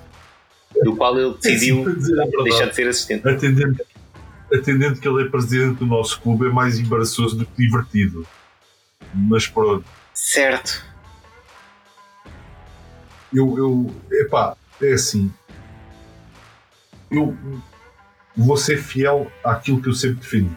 do 0.82 0.96
qual 0.96 1.18
ele 1.18 1.35
decidiu 1.35 1.76
É, 1.76 1.78
sim, 1.78 1.85
para 1.85 1.92
dizer 1.94 2.12
a 2.20 2.25
verdade. 2.25 2.44
deixar 2.44 2.66
de 2.66 2.75
ser 2.75 2.88
assistente. 2.88 3.28
Atendendo, 3.28 3.82
atendendo 4.52 5.00
que 5.00 5.08
ele 5.08 5.24
é 5.26 5.28
presidente 5.28 5.78
do 5.78 5.86
nosso 5.86 6.20
clube, 6.20 6.46
é 6.46 6.50
mais 6.50 6.78
embaraçoso 6.78 7.36
do 7.36 7.46
que 7.46 7.56
divertido. 7.66 8.26
Mas 9.14 9.46
pronto, 9.46 9.84
Certo. 10.14 10.84
eu, 13.32 13.56
eu 13.58 13.94
epá, 14.20 14.56
é 14.80 14.92
assim. 14.92 15.32
Eu 17.10 17.36
vou 18.36 18.56
ser 18.56 18.78
fiel 18.78 19.30
àquilo 19.44 19.80
que 19.80 19.88
eu 19.88 19.94
sempre 19.94 20.16
defendi. 20.20 20.56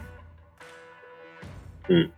Hum. 1.89 2.09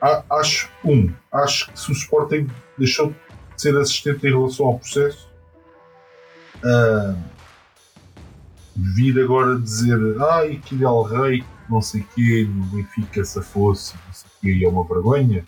A- 0.00 0.22
acho, 0.38 0.70
um, 0.84 1.12
acho 1.32 1.70
que 1.72 1.80
se 1.80 1.90
o 1.90 1.92
Sporting 1.92 2.48
deixou 2.78 3.10
de 3.10 3.16
ser 3.62 3.76
assistente 3.76 4.26
em 4.26 4.30
relação 4.30 4.66
ao 4.66 4.78
processo, 4.78 5.28
ahm, 6.64 7.20
vir 8.94 9.18
agora 9.22 9.58
dizer 9.58 9.98
ai, 10.22 10.60
que 10.64 10.74
Del 10.76 11.02
Rei, 11.02 11.44
não 11.68 11.82
sei 11.82 12.02
o 12.02 12.06
quê, 12.14 12.46
no 12.48 12.64
Benfica 12.66 13.24
se 13.24 13.42
fosse, 13.42 13.94
não 14.06 14.12
sei 14.14 14.28
o 14.28 14.40
quê, 14.58 14.64
é 14.64 14.68
uma 14.68 14.84
vergonha, 14.84 15.44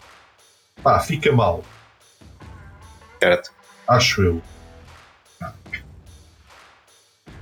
pá, 0.82 0.99
fica 1.00 1.30
mal, 1.32 1.62
Certo. 3.22 3.50
acho 3.87 4.22
eu. 4.22 4.42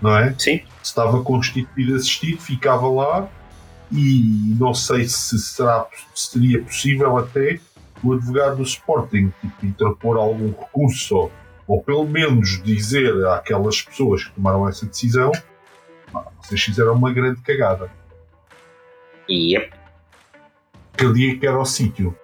Não 0.01 0.17
é? 0.17 0.35
Sim. 0.39 0.61
estava 0.83 1.23
constituído 1.25 1.97
assistido, 1.97 2.41
ficava 2.41 2.89
lá 2.89 3.29
e 3.91 4.55
não 4.59 4.73
sei 4.73 5.09
se 5.09 5.37
será, 5.39 5.87
se 6.15 6.31
seria 6.33 6.63
possível 6.63 7.17
até 7.19 7.59
o 8.03 8.13
advogado 8.13 8.59
do 8.59 8.63
Sporting 8.63 9.33
tipo, 9.41 9.67
interpor 9.67 10.17
algum 10.17 10.49
recurso 10.51 11.17
ou, 11.17 11.33
ou 11.67 11.83
pelo 11.83 12.07
menos 12.07 12.63
dizer 12.63 13.27
àquelas 13.27 13.83
pessoas 13.83 14.25
que 14.25 14.31
tomaram 14.35 14.69
essa 14.69 14.87
decisão 14.87 15.33
"Pá, 15.33 15.43
vocês 16.41 16.61
fizeram 16.63 16.95
uma 16.95 17.13
grande 17.13 17.41
cagada. 17.43 17.91
Yep. 19.31 19.73
aquele 20.95 21.13
dia 21.13 21.39
que 21.39 21.47
era 21.47 21.57
ao 21.57 21.67
sítio. 21.67 22.17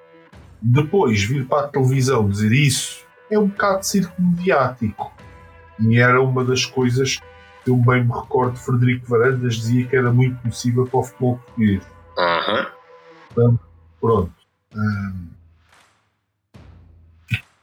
Depois 0.60 1.22
vir 1.22 1.46
para 1.46 1.66
a 1.66 1.68
televisão 1.68 2.28
dizer 2.28 2.50
isso 2.50 3.04
é 3.30 3.38
um 3.38 3.48
bocado 3.48 3.80
de 3.80 3.86
circo 3.86 4.14
mediático. 4.18 5.12
E 5.80 5.98
era 5.98 6.20
uma 6.20 6.44
das 6.44 6.64
coisas 6.64 7.18
que 7.64 7.70
eu 7.70 7.76
bem 7.76 8.04
me 8.04 8.12
recordo 8.12 8.54
de 8.54 8.60
Frederico 8.60 9.06
Varandas 9.06 9.56
dizia 9.56 9.86
que 9.86 9.96
era 9.96 10.12
muito 10.12 10.38
nociva 10.44 10.86
para 10.86 10.98
o 10.98 11.02
futebol 11.02 11.38
português. 11.38 11.82
Aham. 12.18 12.66
pronto. 14.00 14.32
Hum, 14.74 15.28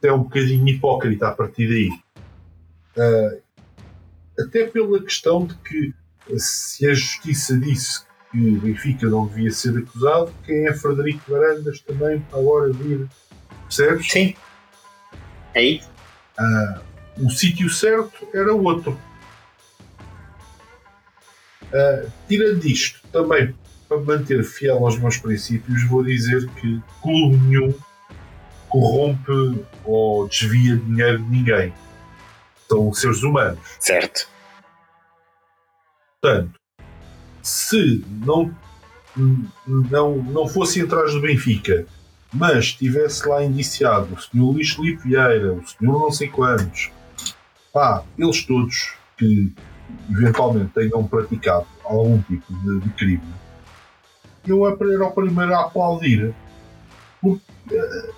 é 0.02 0.12
um 0.12 0.24
bocadinho 0.24 0.68
hipócrita 0.68 1.28
a 1.28 1.32
partir 1.32 1.68
daí. 1.68 1.90
Ah, 2.98 3.38
até 4.40 4.66
pela 4.66 5.00
questão 5.02 5.46
de 5.46 5.54
que 5.56 5.94
se 6.36 6.86
a 6.88 6.94
justiça 6.94 7.56
disse 7.58 8.02
que 8.30 8.38
o 8.38 8.60
Benfica 8.60 9.06
não 9.06 9.26
devia 9.26 9.50
ser 9.50 9.76
acusado, 9.76 10.32
quem 10.44 10.66
é 10.66 10.74
Frederico 10.74 11.30
Varandas 11.30 11.80
também 11.80 12.20
para 12.20 12.38
agora 12.38 12.72
vir 12.72 13.08
percebes? 13.64 14.10
Sim. 14.10 14.34
Aí. 15.54 15.82
o 17.18 17.30
sítio 17.30 17.68
certo 17.68 18.26
era 18.32 18.54
outro. 18.54 18.98
Ah, 21.72 22.04
tirando 22.28 22.64
isto, 22.66 23.00
também 23.12 23.54
para 23.88 23.98
manter 23.98 24.42
fiel 24.44 24.84
aos 24.84 24.98
meus 24.98 25.18
princípios, 25.18 25.86
vou 25.88 26.02
dizer 26.02 26.48
que 26.60 26.80
clube 27.02 27.36
nenhum 27.36 27.74
corrompe 28.68 29.66
ou 29.84 30.26
desvia 30.28 30.76
dinheiro 30.76 31.18
de 31.18 31.30
ninguém. 31.30 31.74
São 32.68 32.92
seres 32.94 33.22
humanos. 33.22 33.60
Certo. 33.78 34.26
Portanto, 36.22 36.52
se 37.42 38.04
não, 38.24 38.54
não, 39.66 40.16
não 40.18 40.46
fosse 40.46 40.80
atrás 40.80 41.12
do 41.12 41.20
Benfica, 41.20 41.84
mas 42.32 42.66
estivesse 42.66 43.28
lá 43.28 43.42
indiciado 43.42 44.14
o 44.14 44.20
Sr. 44.20 44.40
Luís 44.40 44.70
Filipe 44.70 45.02
Vieira, 45.02 45.52
o 45.52 45.66
Sr. 45.66 45.82
não 45.82 46.12
sei 46.12 46.28
quantos, 46.28 46.92
pá, 47.72 48.04
eles 48.16 48.44
todos 48.44 48.94
que 49.18 49.52
eventualmente 50.10 50.70
tenham 50.72 51.04
praticado 51.08 51.66
algum 51.84 52.22
tipo 52.22 52.52
de, 52.52 52.80
de 52.80 52.90
crime, 52.90 53.34
eu 54.46 54.64
era 54.66 55.04
o 55.04 55.10
primeiro 55.10 55.54
a 55.54 55.62
aplaudir. 55.62 56.32
Porque, 57.20 57.42
eh, 57.72 58.10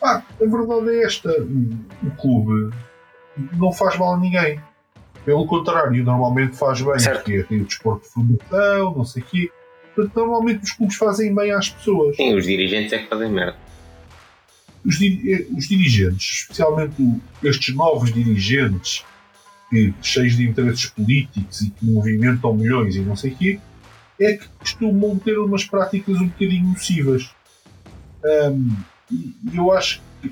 pá, 0.00 0.24
a 0.40 0.44
verdade 0.46 0.90
é 0.90 1.04
esta: 1.04 1.30
o, 1.30 2.06
o 2.06 2.10
clube 2.16 2.74
não 3.56 3.72
faz 3.72 3.98
mal 3.98 4.14
a 4.14 4.18
ninguém. 4.18 4.60
Pelo 5.24 5.46
contrário, 5.46 6.02
normalmente 6.02 6.56
faz 6.56 6.80
bem, 6.80 6.98
Certo. 6.98 7.24
porque 7.24 7.42
tem 7.44 7.60
o 7.60 7.64
desporto 7.64 8.04
de 8.06 8.12
formação, 8.12 8.94
não 8.96 9.04
sei 9.04 9.22
o 9.22 9.26
quê. 9.26 9.50
Portanto, 9.94 10.16
normalmente 10.16 10.62
os 10.64 10.72
clubes 10.72 10.96
fazem 10.96 11.34
bem 11.34 11.52
às 11.52 11.68
pessoas. 11.68 12.16
Sim, 12.16 12.34
os 12.34 12.44
dirigentes 12.46 12.92
é 12.92 12.98
que 12.98 13.08
fazem 13.08 13.30
merda. 13.30 13.56
Os, 14.84 15.00
eh, 15.02 15.46
os 15.56 15.68
dirigentes, 15.68 16.42
especialmente 16.42 16.94
estes 17.42 17.74
novos 17.74 18.12
dirigentes, 18.12 19.04
que, 19.68 19.92
cheios 20.02 20.36
de 20.36 20.48
interesses 20.48 20.86
políticos 20.86 21.60
e 21.60 21.70
que 21.70 21.84
movimentam 21.84 22.54
milhões 22.54 22.96
e 22.96 23.00
não 23.00 23.14
sei 23.14 23.32
o 23.32 23.36
quê, 23.36 23.60
é 24.18 24.34
que 24.34 24.48
costumam 24.58 25.18
ter 25.18 25.38
umas 25.38 25.64
práticas 25.64 26.16
um 26.16 26.28
bocadinho 26.28 26.68
nocivas. 26.68 27.30
E 28.24 29.34
e 29.52 29.56
eu 29.56 29.72
acho 29.72 30.00
que 30.22 30.30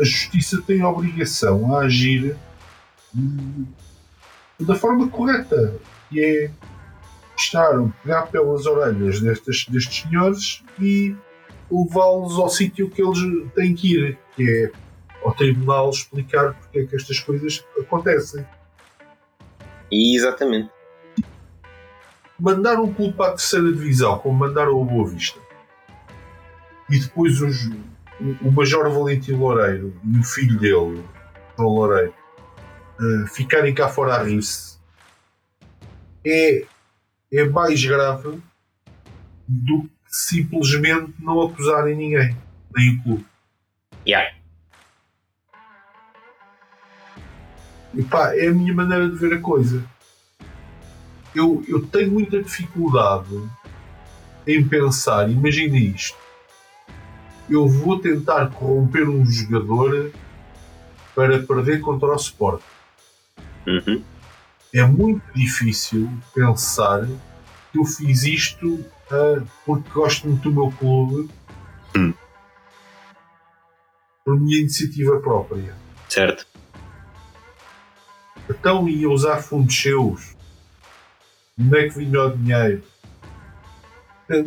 a 0.00 0.04
justiça 0.04 0.62
tem 0.62 0.80
a 0.82 0.88
obrigação 0.88 1.74
a 1.74 1.80
agir 1.80 2.36
da 4.60 4.74
forma 4.74 5.08
correta, 5.08 5.78
que 6.08 6.24
é 6.24 6.50
estar, 7.36 7.72
pegar 8.02 8.22
pelas 8.26 8.66
orelhas 8.66 9.20
destes, 9.20 9.66
destes 9.68 10.02
senhores 10.02 10.64
e 10.80 11.16
levá-los 11.70 12.38
ao 12.38 12.48
sítio 12.48 12.90
que 12.90 13.02
eles 13.02 13.18
têm 13.54 13.74
que 13.74 13.94
ir, 13.94 14.18
que 14.36 14.48
é 14.48 14.72
ao 15.24 15.34
tribunal 15.34 15.90
explicar 15.90 16.54
porque 16.54 16.80
é 16.80 16.86
que 16.86 16.96
estas 16.96 17.18
coisas 17.18 17.64
acontecem. 17.80 18.46
E 19.90 20.16
exatamente. 20.16 20.70
Mandar 22.38 22.80
um 22.80 22.92
clube 22.92 23.14
para 23.14 23.26
a 23.26 23.30
terceira 23.30 23.72
divisão, 23.72 24.18
como 24.18 24.38
mandaram 24.38 24.80
o 24.80 24.84
Boa 24.84 25.08
Vista, 25.08 25.38
e 26.90 26.98
depois 26.98 27.40
os, 27.40 27.70
o 28.42 28.50
Major 28.50 28.90
Valentim 28.90 29.32
Loureiro 29.32 29.94
e 30.04 30.18
o 30.18 30.22
filho 30.22 30.58
dele, 30.58 31.02
João 31.56 31.70
Loureiro, 31.70 32.14
ficarem 33.32 33.74
cá 33.74 33.88
fora 33.88 34.14
a 34.14 34.22
rir-se, 34.22 34.78
é, 36.26 36.64
é 37.32 37.44
mais 37.44 37.84
grave 37.84 38.40
do 39.46 39.82
que 39.82 39.90
simplesmente 40.08 41.12
não 41.18 41.40
acusarem 41.42 41.96
ninguém, 41.96 42.36
nem 42.74 42.96
o 42.96 43.02
clube. 43.02 43.26
Yeah. 44.06 44.34
E 47.94 48.02
pá, 48.02 48.34
é 48.34 48.48
a 48.48 48.52
minha 48.52 48.74
maneira 48.74 49.08
de 49.08 49.16
ver 49.16 49.34
a 49.34 49.40
coisa. 49.40 49.84
Eu, 51.34 51.64
eu 51.66 51.84
tenho 51.86 52.12
muita 52.12 52.42
dificuldade 52.42 53.42
em 54.46 54.66
pensar, 54.66 55.30
imagina 55.30 55.76
isto. 55.76 56.16
Eu 57.48 57.68
vou 57.68 57.98
tentar 57.98 58.50
corromper 58.50 59.08
um 59.08 59.24
jogador 59.26 60.12
para 61.14 61.40
perder 61.40 61.80
contra 61.80 62.08
o 62.08 62.16
Sport. 62.16 62.62
Uhum. 63.66 64.02
É 64.72 64.82
muito 64.84 65.22
difícil 65.34 66.10
pensar 66.34 67.06
que 67.72 67.78
eu 67.78 67.84
fiz 67.84 68.24
isto 68.24 68.84
ah, 69.10 69.42
porque 69.64 69.88
gosto 69.90 70.28
muito 70.28 70.50
do 70.50 70.54
meu 70.54 70.72
clube 70.72 71.30
Hum. 71.96 72.12
por 74.24 74.40
minha 74.40 74.60
iniciativa 74.60 75.20
própria. 75.20 75.74
Certo. 76.08 76.44
Então 78.50 78.88
ia 78.88 79.08
usar 79.08 79.40
fundos 79.42 79.80
seus. 79.80 80.34
Onde 81.58 81.78
é 81.78 81.88
que 81.88 81.98
vinha 81.98 82.20
o 82.20 82.36
dinheiro? 82.36 82.82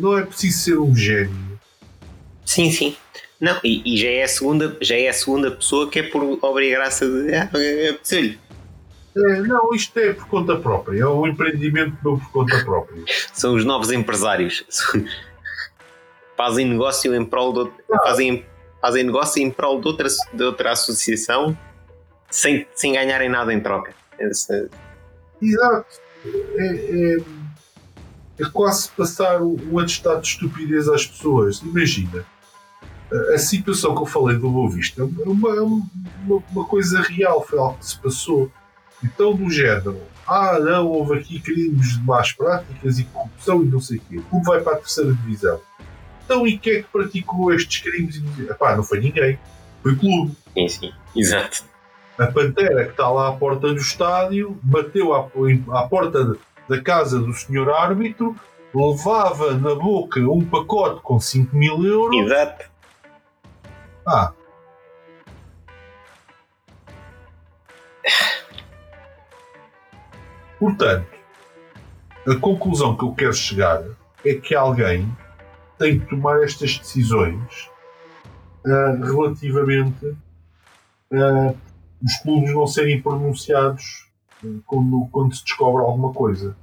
Não 0.00 0.18
é 0.18 0.26
preciso 0.26 0.58
ser 0.58 0.78
um 0.78 0.94
gênio. 0.94 1.58
Sim, 2.44 2.70
sim. 2.70 2.96
Não, 3.40 3.58
e, 3.64 3.94
e 3.94 3.96
já, 3.96 4.08
é 4.08 4.24
a 4.24 4.28
segunda, 4.28 4.76
já 4.80 4.96
é 4.96 5.08
a 5.08 5.12
segunda 5.12 5.50
pessoa 5.50 5.88
que 5.88 6.00
é 6.00 6.02
por 6.02 6.22
obra 6.42 6.64
e 6.64 6.70
graça 6.70 7.06
de. 7.08 7.34
Ah, 7.34 7.44
apeteceu-lhe. 7.44 8.34
É, 8.34 8.47
não, 9.46 9.74
isto 9.74 9.98
é 9.98 10.12
por 10.12 10.26
conta 10.28 10.56
própria. 10.56 11.00
É 11.02 11.06
um 11.06 11.26
empreendimento 11.26 11.96
meu 12.04 12.18
por 12.18 12.30
conta 12.30 12.62
própria. 12.64 13.02
São 13.32 13.54
os 13.54 13.64
novos 13.64 13.90
empresários. 13.90 14.64
fazem 16.36 16.66
negócio 16.66 17.14
em 17.14 17.24
prol 17.24 17.52
de, 17.52 17.58
outra- 17.60 17.98
fazem, 18.04 18.46
fazem 18.80 19.04
negócio 19.04 19.42
em 19.42 19.50
prol 19.50 19.80
de 19.80 19.88
outra, 19.88 20.08
de 20.32 20.44
outra 20.44 20.72
associação 20.72 21.56
sem, 22.30 22.66
sem 22.74 22.92
ganharem 22.92 23.28
nada 23.28 23.52
em 23.52 23.60
troca. 23.60 23.92
Esse- 24.18 24.68
Exato. 25.40 25.86
É, 26.56 26.66
é, 26.66 27.16
é 28.40 28.44
quase 28.52 28.88
passar 28.90 29.40
um 29.42 29.56
um 29.70 29.78
atestado 29.78 30.20
de 30.20 30.28
estupidez 30.28 30.88
às 30.88 31.06
pessoas. 31.06 31.58
Imagina. 31.60 32.24
a, 33.12 33.34
a 33.34 33.38
situação 33.38 33.94
que 33.94 34.02
eu 34.02 34.06
falei 34.06 34.36
do 34.36 34.50
Boa 34.50 34.70
Vista 34.70 35.00
é 35.02 35.04
uma, 35.04 35.56
é 35.56 35.60
uma, 35.60 35.82
uma, 36.50 36.64
coisa 36.64 37.00
real, 37.00 37.44
foi 37.44 37.58
algo 37.58 37.78
que 37.78 37.86
se 37.86 37.98
passou. 37.98 38.50
Então, 39.02 39.34
do 39.34 39.50
género, 39.50 40.00
ah, 40.26 40.58
não, 40.58 40.86
houve 40.86 41.18
aqui 41.18 41.40
crimes 41.40 41.98
de 41.98 42.04
más 42.04 42.32
práticas 42.32 42.98
e 42.98 43.04
corrupção 43.04 43.62
e 43.62 43.66
não 43.66 43.80
sei 43.80 43.98
o 43.98 44.00
quê. 44.00 44.20
O 44.30 44.42
vai 44.42 44.60
para 44.60 44.74
a 44.74 44.76
terceira 44.76 45.12
divisão. 45.12 45.60
Então, 46.24 46.46
e 46.46 46.58
quem 46.58 46.74
é 46.74 46.82
que 46.82 46.88
praticou 46.88 47.52
estes 47.52 47.80
crimes? 47.80 48.20
Epá, 48.50 48.76
não 48.76 48.82
foi 48.82 49.00
ninguém. 49.00 49.38
Foi 49.82 49.92
o 49.92 49.98
clube. 49.98 50.36
Sim, 50.52 50.68
sim, 50.68 50.92
exato. 51.16 51.64
A 52.18 52.26
Pantera, 52.26 52.84
que 52.84 52.90
está 52.90 53.08
lá 53.08 53.28
à 53.28 53.32
porta 53.32 53.68
do 53.68 53.80
estádio, 53.80 54.58
bateu 54.62 55.14
à, 55.14 55.28
à 55.80 55.88
porta 55.88 56.36
da 56.68 56.82
casa 56.82 57.18
do 57.18 57.32
senhor 57.32 57.70
árbitro, 57.70 58.36
levava 58.74 59.54
na 59.54 59.74
boca 59.74 60.20
um 60.20 60.44
pacote 60.44 61.00
com 61.00 61.18
5 61.18 61.56
mil 61.56 61.84
euros. 61.84 62.26
Exato. 62.26 62.66
Ah. 64.06 64.32
Portanto, 70.58 71.06
a 72.26 72.36
conclusão 72.36 72.96
que 72.96 73.04
eu 73.04 73.12
quero 73.14 73.32
chegar 73.32 73.82
é 74.24 74.34
que 74.34 74.54
alguém 74.54 75.08
tem 75.78 76.00
que 76.00 76.06
tomar 76.06 76.42
estas 76.42 76.78
decisões 76.78 77.68
uh, 78.66 79.02
relativamente 79.02 80.06
uh, 81.12 81.56
os 82.02 82.16
clubes 82.22 82.52
não 82.52 82.66
serem 82.66 83.00
pronunciados 83.00 84.08
uh, 84.42 84.60
quando, 84.66 85.08
quando 85.10 85.34
se 85.34 85.44
descobre 85.44 85.82
alguma 85.82 86.12
coisa. 86.12 86.56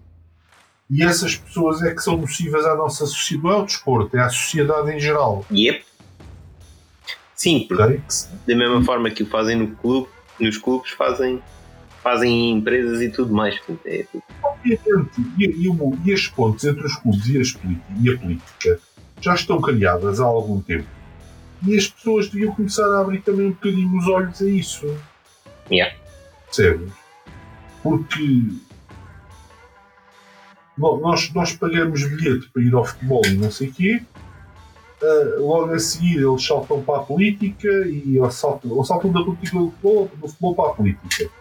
E 0.89 1.03
essas 1.03 1.35
pessoas 1.35 1.81
é 1.81 1.95
que 1.95 2.01
são 2.01 2.17
nocivas 2.17 2.65
à 2.65 2.75
nossa 2.75 3.05
sociedade, 3.07 3.43
não 3.43 3.51
é 3.51 3.63
o 3.63 3.65
desporto, 3.65 4.15
é 4.17 4.21
à 4.21 4.29
sociedade 4.29 4.91
em 4.91 4.99
geral. 4.99 5.43
Yep. 5.51 5.83
Sim, 7.35 7.65
porque 7.67 7.83
okay. 7.83 8.01
da 8.47 8.55
mesma 8.55 8.83
forma 8.83 9.09
que 9.09 9.23
o 9.23 9.25
fazem 9.25 9.57
no 9.57 9.75
clube, 9.75 10.07
nos 10.39 10.57
clubes 10.57 10.91
fazem, 10.91 11.41
fazem 12.05 12.51
empresas 12.51 13.01
e 13.01 13.09
tudo 13.09 13.33
mais. 13.33 13.59
É 13.83 14.05
tudo. 14.11 14.23
Obviamente, 14.43 15.21
e, 15.39 15.45
e, 15.45 15.99
e 16.05 16.13
as 16.13 16.27
pontes 16.27 16.63
entre 16.63 16.85
os 16.85 16.95
clubes 16.97 17.27
e, 17.27 17.41
as, 17.41 17.57
e 17.99 18.09
a 18.11 18.19
política 18.19 18.79
já 19.19 19.33
estão 19.33 19.59
criadas 19.59 20.19
há 20.19 20.25
algum 20.25 20.61
tempo. 20.61 20.87
E 21.65 21.75
as 21.75 21.87
pessoas 21.87 22.29
deviam 22.29 22.53
começar 22.53 22.85
a 22.85 23.01
abrir 23.01 23.21
também 23.21 23.47
um 23.47 23.51
bocadinho 23.53 23.97
os 23.97 24.07
olhos 24.07 24.39
a 24.39 24.45
isso. 24.45 24.85
Yeah. 25.71 25.95
Percebes? 26.45 26.93
Porque 27.81 28.49
nós, 30.77 31.33
nós 31.33 31.53
pagamos 31.53 32.03
bilhete 32.03 32.51
para 32.53 32.61
ir 32.61 32.73
ao 32.75 32.85
futebol 32.85 33.21
e 33.25 33.33
não 33.33 33.49
sei 33.49 33.69
o 33.69 33.73
quê. 33.73 34.03
Uh, 35.01 35.41
logo 35.41 35.73
a 35.73 35.79
seguir 35.79 36.17
eles 36.17 36.45
saltam 36.45 36.83
para 36.83 36.99
a 36.99 37.03
política 37.03 37.67
e 37.67 38.19
ou 38.19 38.29
saltam, 38.29 38.71
ou 38.71 38.85
saltam 38.85 39.11
da 39.11 39.23
política 39.23 39.57
do 39.57 39.71
futebol, 39.71 40.11
do 40.21 40.27
futebol 40.27 40.55
para 40.55 40.69
a 40.69 40.73
política. 40.73 41.31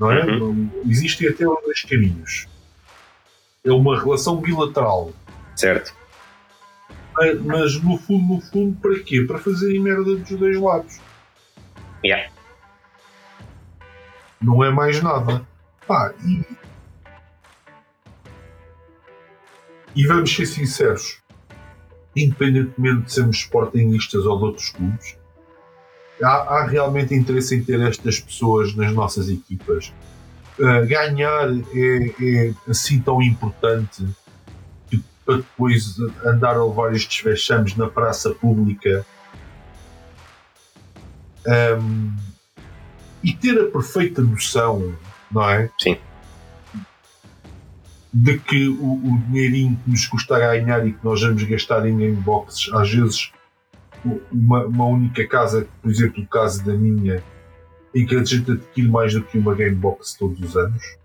Não 0.00 0.10
é? 0.10 0.24
Uhum. 0.24 0.70
Existem 0.86 1.28
até 1.28 1.46
os 1.46 1.62
dois 1.62 1.82
caminhos. 1.82 2.48
É 3.62 3.70
uma 3.70 4.00
relação 4.00 4.36
bilateral. 4.36 5.12
Certo. 5.54 5.94
Mas, 7.14 7.40
mas, 7.42 7.82
no 7.82 7.98
fundo, 7.98 8.34
no 8.34 8.40
fundo, 8.40 8.76
para 8.80 8.98
quê? 9.00 9.20
Para 9.20 9.38
fazerem 9.38 9.80
merda 9.80 10.16
dos 10.16 10.30
dois 10.30 10.58
lados. 10.58 10.98
Yeah. 12.02 12.32
Não 14.40 14.64
é 14.64 14.70
mais 14.70 15.02
nada. 15.02 15.46
Pá, 15.86 16.14
e 16.24 16.42
E 19.94 20.06
vamos 20.06 20.34
ser 20.34 20.46
sinceros, 20.46 21.20
independentemente 22.14 23.06
de 23.06 23.12
sermos 23.12 23.38
sportingistas 23.38 24.24
ou 24.24 24.38
de 24.38 24.44
outros 24.44 24.70
clubes, 24.70 25.16
há, 26.22 26.28
há, 26.28 26.66
realmente 26.66 27.14
interesse 27.14 27.56
em 27.56 27.62
ter 27.62 27.80
estas 27.80 28.20
pessoas 28.20 28.74
nas 28.74 28.92
nossas 28.92 29.28
equipas. 29.28 29.92
Uh, 30.58 30.86
ganhar 30.86 31.48
é, 31.74 32.14
é, 32.20 32.54
assim 32.68 33.00
tão 33.00 33.22
importante 33.22 34.06
que 34.90 35.02
para 35.24 35.36
depois 35.36 35.96
andar 36.24 36.56
a 36.56 36.64
levar 36.64 36.94
estes 36.94 37.22
vexames 37.22 37.76
na 37.76 37.88
praça 37.88 38.30
pública 38.30 39.06
um, 41.78 42.14
e 43.22 43.32
ter 43.32 43.58
a 43.58 43.70
perfeita 43.70 44.20
noção, 44.20 44.94
não 45.30 45.48
é? 45.48 45.70
Sim 45.80 45.96
de 48.12 48.38
que 48.38 48.68
o, 48.68 48.94
o 48.94 49.18
dinheirinho 49.28 49.78
que 49.84 49.90
nos 49.90 50.06
custa 50.06 50.38
ganhar 50.38 50.86
e 50.86 50.92
que 50.92 51.04
nós 51.04 51.22
vamos 51.22 51.42
gastar 51.44 51.86
em 51.86 51.96
gameboxes, 51.96 52.72
às 52.74 52.90
vezes 52.90 53.32
uma, 54.32 54.64
uma 54.66 54.84
única 54.86 55.26
casa, 55.26 55.66
por 55.82 55.90
exemplo, 55.90 56.22
o 56.22 56.26
caso 56.26 56.64
da 56.64 56.72
minha, 56.72 57.22
em 57.94 58.06
que 58.06 58.16
a 58.16 58.24
gente 58.24 58.50
adquire 58.50 58.88
mais 58.88 59.14
do 59.14 59.22
que 59.22 59.38
uma 59.38 59.54
gamebox 59.54 60.14
todos 60.14 60.40
os 60.40 60.56
anos, 60.56 60.96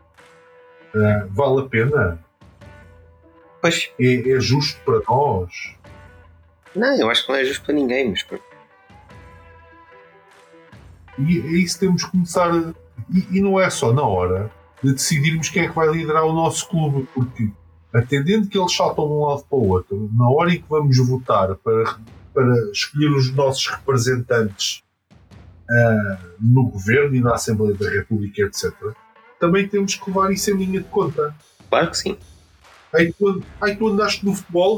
uh, 0.93 1.27
vale 1.29 1.61
a 1.61 1.69
pena? 1.69 2.19
Pois. 3.61 3.91
É, 3.99 4.31
é, 4.31 4.39
justo 4.39 4.79
para 4.85 5.01
nós? 5.07 5.75
Não, 6.75 6.95
eu 6.97 7.09
acho 7.09 7.25
que 7.25 7.31
não 7.31 7.39
é 7.39 7.45
justo 7.45 7.65
para 7.65 7.73
ninguém, 7.73 8.09
mas. 8.09 8.25
E 11.17 11.39
é 11.39 11.51
isso 11.57 11.75
que 11.75 11.85
temos 11.85 12.03
que 12.03 12.11
começar. 12.11 12.51
A... 12.51 12.73
E, 13.11 13.37
e 13.37 13.41
não 13.41 13.59
é 13.59 13.69
só 13.69 13.93
na 13.93 14.03
hora 14.03 14.51
de 14.83 14.93
decidirmos 14.93 15.49
quem 15.49 15.63
é 15.63 15.67
que 15.67 15.75
vai 15.75 15.89
liderar 15.89 16.25
o 16.25 16.33
nosso 16.33 16.69
clube, 16.69 17.07
porque 17.13 17.49
atendendo 17.93 18.47
que 18.47 18.57
eles 18.57 18.75
saltam 18.75 19.07
de 19.07 19.13
um 19.13 19.25
lado 19.25 19.45
para 19.49 19.57
o 19.57 19.69
outro, 19.69 20.09
na 20.13 20.29
hora 20.29 20.53
em 20.53 20.61
que 20.61 20.69
vamos 20.69 20.97
votar 20.97 21.55
para, 21.55 21.97
para 22.35 22.53
escolher 22.71 23.09
os 23.11 23.33
nossos 23.33 23.65
representantes 23.67 24.83
uh, 25.69 26.17
no 26.39 26.69
governo 26.69 27.15
e 27.15 27.21
na 27.21 27.33
Assembleia 27.33 27.73
da 27.75 27.89
República, 27.89 28.43
etc., 28.43 28.71
também 29.39 29.67
temos 29.67 29.95
que 29.95 30.09
levar 30.09 30.31
isso 30.31 30.51
em 30.51 30.57
linha 30.57 30.81
de 30.81 30.87
conta. 30.87 31.33
Claro 31.69 31.91
que 31.91 31.97
sim. 31.97 32.17
Aí 32.93 33.11
tu, 33.13 33.43
aí 33.59 33.75
tu 33.75 33.87
andaste 33.87 34.25
no 34.25 34.33
futebol, 34.33 34.77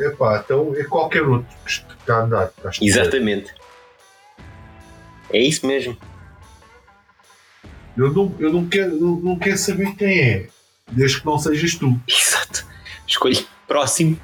é 0.00 0.10
pá, 0.10 0.42
então 0.44 0.74
é 0.74 0.84
qualquer 0.84 1.22
outro 1.22 1.48
que 1.64 1.70
está 1.70 2.18
a 2.18 2.22
andar. 2.22 2.52
Exatamente. 2.80 3.54
É 5.30 5.38
isso 5.38 5.66
mesmo. 5.66 5.96
Eu 7.96 8.12
não, 8.12 8.34
eu 8.38 8.52
não, 8.52 8.66
quero, 8.66 8.96
não, 8.96 9.16
não 9.16 9.38
quero 9.38 9.56
saber 9.56 9.94
quem 9.94 10.20
é, 10.20 10.48
desde 10.90 11.20
que 11.20 11.26
não 11.26 11.38
sejas 11.38 11.74
tu. 11.74 12.00
Exato. 12.08 12.66
Escolhe 13.06 13.46
próximo. 13.66 14.18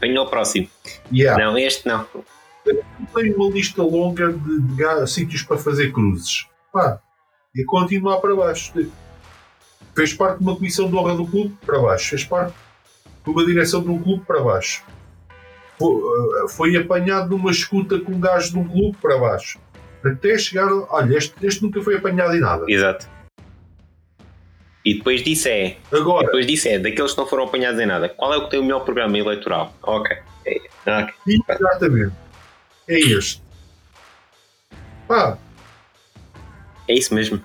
Venha 0.00 0.20
ao 0.20 0.28
próximo. 0.28 0.68
Yeah. 1.14 1.44
Não, 1.44 1.56
este 1.56 1.86
não. 1.86 2.06
Eu 2.66 2.82
tenho 3.14 3.36
uma 3.36 3.50
lista 3.50 3.82
longa 3.82 4.32
de, 4.32 4.60
de, 4.60 4.76
de 4.76 5.10
sítios 5.10 5.42
para 5.42 5.58
fazer 5.58 5.92
cruzes. 5.92 6.46
Pá, 6.72 7.00
e 7.54 7.64
continuar 7.64 8.18
para 8.18 8.34
baixo. 8.34 8.72
Fez 9.94 10.12
parte 10.12 10.38
de 10.38 10.44
uma 10.44 10.56
comissão 10.56 10.88
de 10.88 10.96
honra 10.96 11.14
do 11.14 11.26
clube 11.26 11.54
para 11.64 11.78
baixo. 11.78 12.10
Fez 12.10 12.24
parte 12.24 12.54
de 13.24 13.30
uma 13.30 13.46
direção 13.46 13.82
de 13.82 13.90
um 13.90 14.02
clube 14.02 14.24
para 14.26 14.42
baixo. 14.42 14.82
Foi, 15.78 15.94
eh, 15.94 16.48
foi 16.48 16.76
apanhado 16.76 17.30
numa 17.30 17.50
escuta 17.50 18.00
com 18.00 18.12
um 18.12 18.20
gajo 18.20 18.50
de 18.50 18.58
um 18.58 18.66
clube 18.66 18.96
para 19.00 19.18
baixo. 19.18 19.60
Até 20.04 20.36
chegar. 20.36 20.68
Olha, 20.90 21.16
este, 21.16 21.34
este 21.42 21.62
nunca 21.62 21.80
foi 21.80 21.96
apanhado 21.96 22.34
em 22.34 22.40
nada. 22.40 22.64
Exato. 22.68 23.08
E 24.84 24.94
depois 24.94 25.22
disso 25.22 25.48
é. 25.48 25.76
Agora. 25.92 26.26
Depois 26.26 26.46
disso 26.46 26.68
é, 26.68 26.78
daqueles 26.78 27.12
que 27.12 27.18
não 27.18 27.26
foram 27.26 27.44
apanhados 27.44 27.80
em 27.80 27.86
nada, 27.86 28.08
qual 28.08 28.34
é 28.34 28.36
o 28.36 28.44
que 28.44 28.50
tem 28.50 28.60
o 28.60 28.62
melhor 28.62 28.80
programa 28.80 29.16
eleitoral? 29.16 29.72
Ok. 29.82 30.16
Okay. 30.86 31.40
Exatamente. 31.48 32.12
É 32.86 32.98
este. 32.98 33.42
Pá. 35.08 35.38
É 36.88 36.94
isso 36.94 37.14
mesmo. 37.14 37.42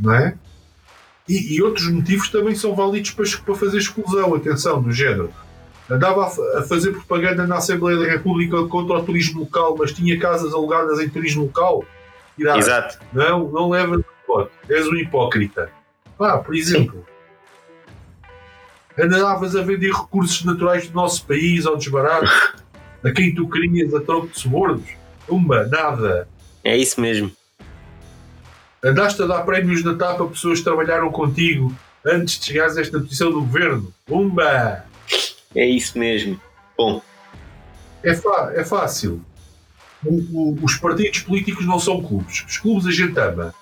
Não 0.00 0.14
é? 0.14 0.34
E, 1.28 1.56
e, 1.56 1.62
outros 1.62 1.90
motivos 1.90 2.30
também 2.30 2.54
são 2.54 2.74
válidos 2.74 3.10
para, 3.10 3.26
para 3.44 3.54
fazer 3.54 3.78
exclusão, 3.78 4.34
atenção, 4.34 4.80
do 4.80 4.90
género. 4.90 5.32
Andava 5.90 6.24
a, 6.24 6.58
a, 6.58 6.62
fazer 6.62 6.92
propaganda 6.92 7.46
na 7.46 7.56
Assembleia 7.56 7.98
da 7.98 8.06
República 8.06 8.66
contra 8.66 8.96
o 8.96 9.04
turismo 9.04 9.40
local, 9.40 9.76
mas 9.78 9.92
tinha 9.92 10.18
casas 10.18 10.54
alugadas 10.54 11.00
em 11.00 11.08
turismo 11.08 11.44
local. 11.44 11.84
Exato. 12.38 12.98
Não, 13.12 13.48
não 13.50 13.68
leva 13.68 14.02
és 14.68 14.86
um 14.86 14.94
hipócrita. 14.96 15.70
Ah, 16.18 16.38
por 16.38 16.54
exemplo, 16.54 17.04
Sim. 17.06 17.17
Andavas 18.98 19.54
a 19.54 19.62
vender 19.62 19.92
recursos 19.92 20.44
naturais 20.44 20.88
do 20.88 20.94
nosso 20.94 21.24
país 21.24 21.66
ao 21.66 21.76
desbarato, 21.76 22.26
a 23.04 23.10
quem 23.10 23.34
tu 23.34 23.48
querias 23.48 23.94
a 23.94 24.00
troco 24.00 24.28
de 24.28 24.38
subornos. 24.38 24.88
Uma, 25.28 25.64
nada. 25.64 26.28
É 26.64 26.76
isso 26.76 27.00
mesmo. 27.00 27.30
Andaste 28.82 29.22
a 29.22 29.26
dar 29.26 29.42
prémios 29.42 29.84
na 29.84 29.94
tapa 29.94 30.24
a 30.24 30.28
pessoas 30.28 30.58
que 30.58 30.64
trabalharam 30.64 31.10
contigo 31.10 31.74
antes 32.04 32.38
de 32.38 32.46
chegares 32.46 32.76
a 32.76 32.80
esta 32.80 32.98
posição 32.98 33.30
do 33.30 33.40
governo. 33.40 33.92
Uma! 34.08 34.84
É 35.54 35.66
isso 35.66 35.98
mesmo. 35.98 36.40
Bom. 36.76 37.02
É, 38.02 38.10
é 38.54 38.64
fácil. 38.64 39.24
O, 40.04 40.14
o, 40.14 40.58
os 40.62 40.76
partidos 40.76 41.20
políticos 41.20 41.66
não 41.66 41.78
são 41.78 42.02
clubes. 42.02 42.44
Os 42.46 42.58
clubes 42.58 42.86
a 42.86 42.92
gente 42.92 43.18
ama 43.18 43.52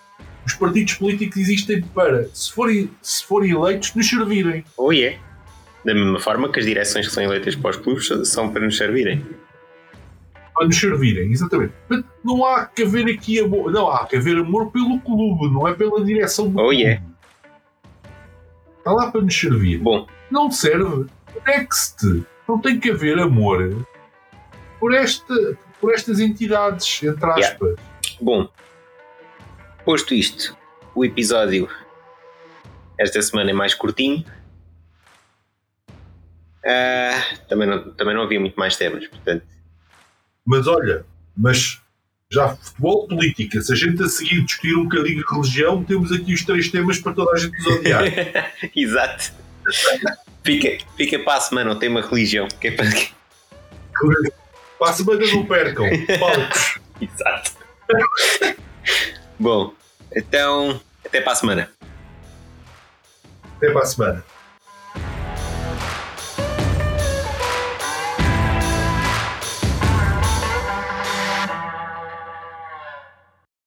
os 0.46 0.54
partidos 0.54 0.94
políticos 0.94 1.36
existem 1.36 1.82
para, 1.82 2.28
se 2.32 2.52
forem, 2.52 2.88
se 3.02 3.24
forem 3.24 3.50
eleitos, 3.50 3.92
nos 3.94 4.08
servirem. 4.08 4.64
Oh, 4.76 4.92
é. 4.92 4.96
Yeah. 4.96 5.25
Da 5.86 5.94
mesma 5.94 6.18
forma 6.20 6.50
que 6.52 6.58
as 6.58 6.66
direções 6.66 7.06
que 7.06 7.14
são 7.14 7.22
eleitas 7.22 7.54
para 7.54 7.70
os 7.70 7.76
clubes 7.76 8.08
são 8.28 8.52
para 8.52 8.62
nos 8.62 8.76
servirem. 8.76 9.24
para 10.54 10.66
nos 10.66 10.78
servirem, 10.80 11.30
exatamente. 11.30 11.72
Não 12.24 12.44
há 12.44 12.64
que 12.66 12.82
haver 12.82 13.06
aqui 13.08 13.38
amor, 13.40 13.70
não 13.70 13.90
há 13.90 14.06
que 14.06 14.16
haver 14.16 14.38
amor 14.38 14.70
pelo 14.72 14.98
clube, 15.00 15.52
não 15.52 15.68
é 15.68 15.74
pela 15.74 16.02
direção 16.04 16.48
do 16.48 16.58
Oh, 16.58 16.62
clube. 16.68 16.76
yeah. 16.82 17.02
Está 18.78 18.90
lá 18.92 19.10
para 19.10 19.20
nos 19.20 19.38
servir. 19.38 19.78
Bom, 19.78 20.06
Não 20.30 20.50
serve. 20.50 21.06
Next. 21.46 22.24
Não 22.48 22.58
tem 22.58 22.80
que 22.80 22.90
haver 22.90 23.18
amor 23.18 23.86
por, 24.80 24.94
esta, 24.94 25.34
por 25.80 25.92
estas 25.92 26.18
entidades, 26.20 27.02
entre 27.02 27.26
Yeah. 27.32 27.48
aspas. 27.48 27.76
bom. 28.20 28.48
Posto 29.84 30.14
isto, 30.14 30.56
o 30.94 31.04
episódio 31.04 31.68
esta 32.98 33.20
semana 33.22 33.50
é 33.50 33.52
mais 33.52 33.74
curtinho. 33.74 34.24
Ah, 36.66 37.22
também, 37.48 37.68
não, 37.68 37.90
também 37.92 38.14
não 38.14 38.22
havia 38.22 38.40
muito 38.40 38.56
mais 38.56 38.76
temas, 38.76 39.06
portanto. 39.06 39.44
Mas 40.44 40.66
olha, 40.66 41.04
mas 41.36 41.80
já 42.30 42.56
futebol, 42.56 43.06
política, 43.06 43.60
se 43.60 43.72
a 43.72 43.76
gente 43.76 44.02
a 44.02 44.08
seguir 44.08 44.44
discutir 44.44 44.76
um 44.76 44.84
bocadinho 44.84 45.24
de 45.24 45.32
religião, 45.32 45.84
temos 45.84 46.10
aqui 46.10 46.34
os 46.34 46.44
três 46.44 46.68
temas 46.70 46.98
para 46.98 47.12
toda 47.12 47.32
a 47.32 47.38
gente 47.38 47.56
nos 47.56 47.66
odiar. 47.66 48.02
Exato. 48.74 49.32
Fica, 50.42 50.84
fica 50.96 51.18
para 51.20 51.38
a 51.38 51.40
semana 51.40 51.72
o 51.72 51.76
tema 51.76 52.00
religião. 52.00 52.48
Que 52.60 52.68
é 52.68 52.70
para... 52.72 52.86
para 54.78 54.90
a 54.90 54.92
semana 54.92 55.26
não 55.26 55.46
percam. 55.46 55.86
Palcos. 56.18 56.78
Exato. 57.00 57.52
Bom, 59.38 59.72
então, 60.14 60.80
até 61.04 61.20
para 61.20 61.32
a 61.32 61.36
semana. 61.36 61.70
Até 63.56 63.70
para 63.70 63.82
a 63.82 63.86
semana. 63.86 64.24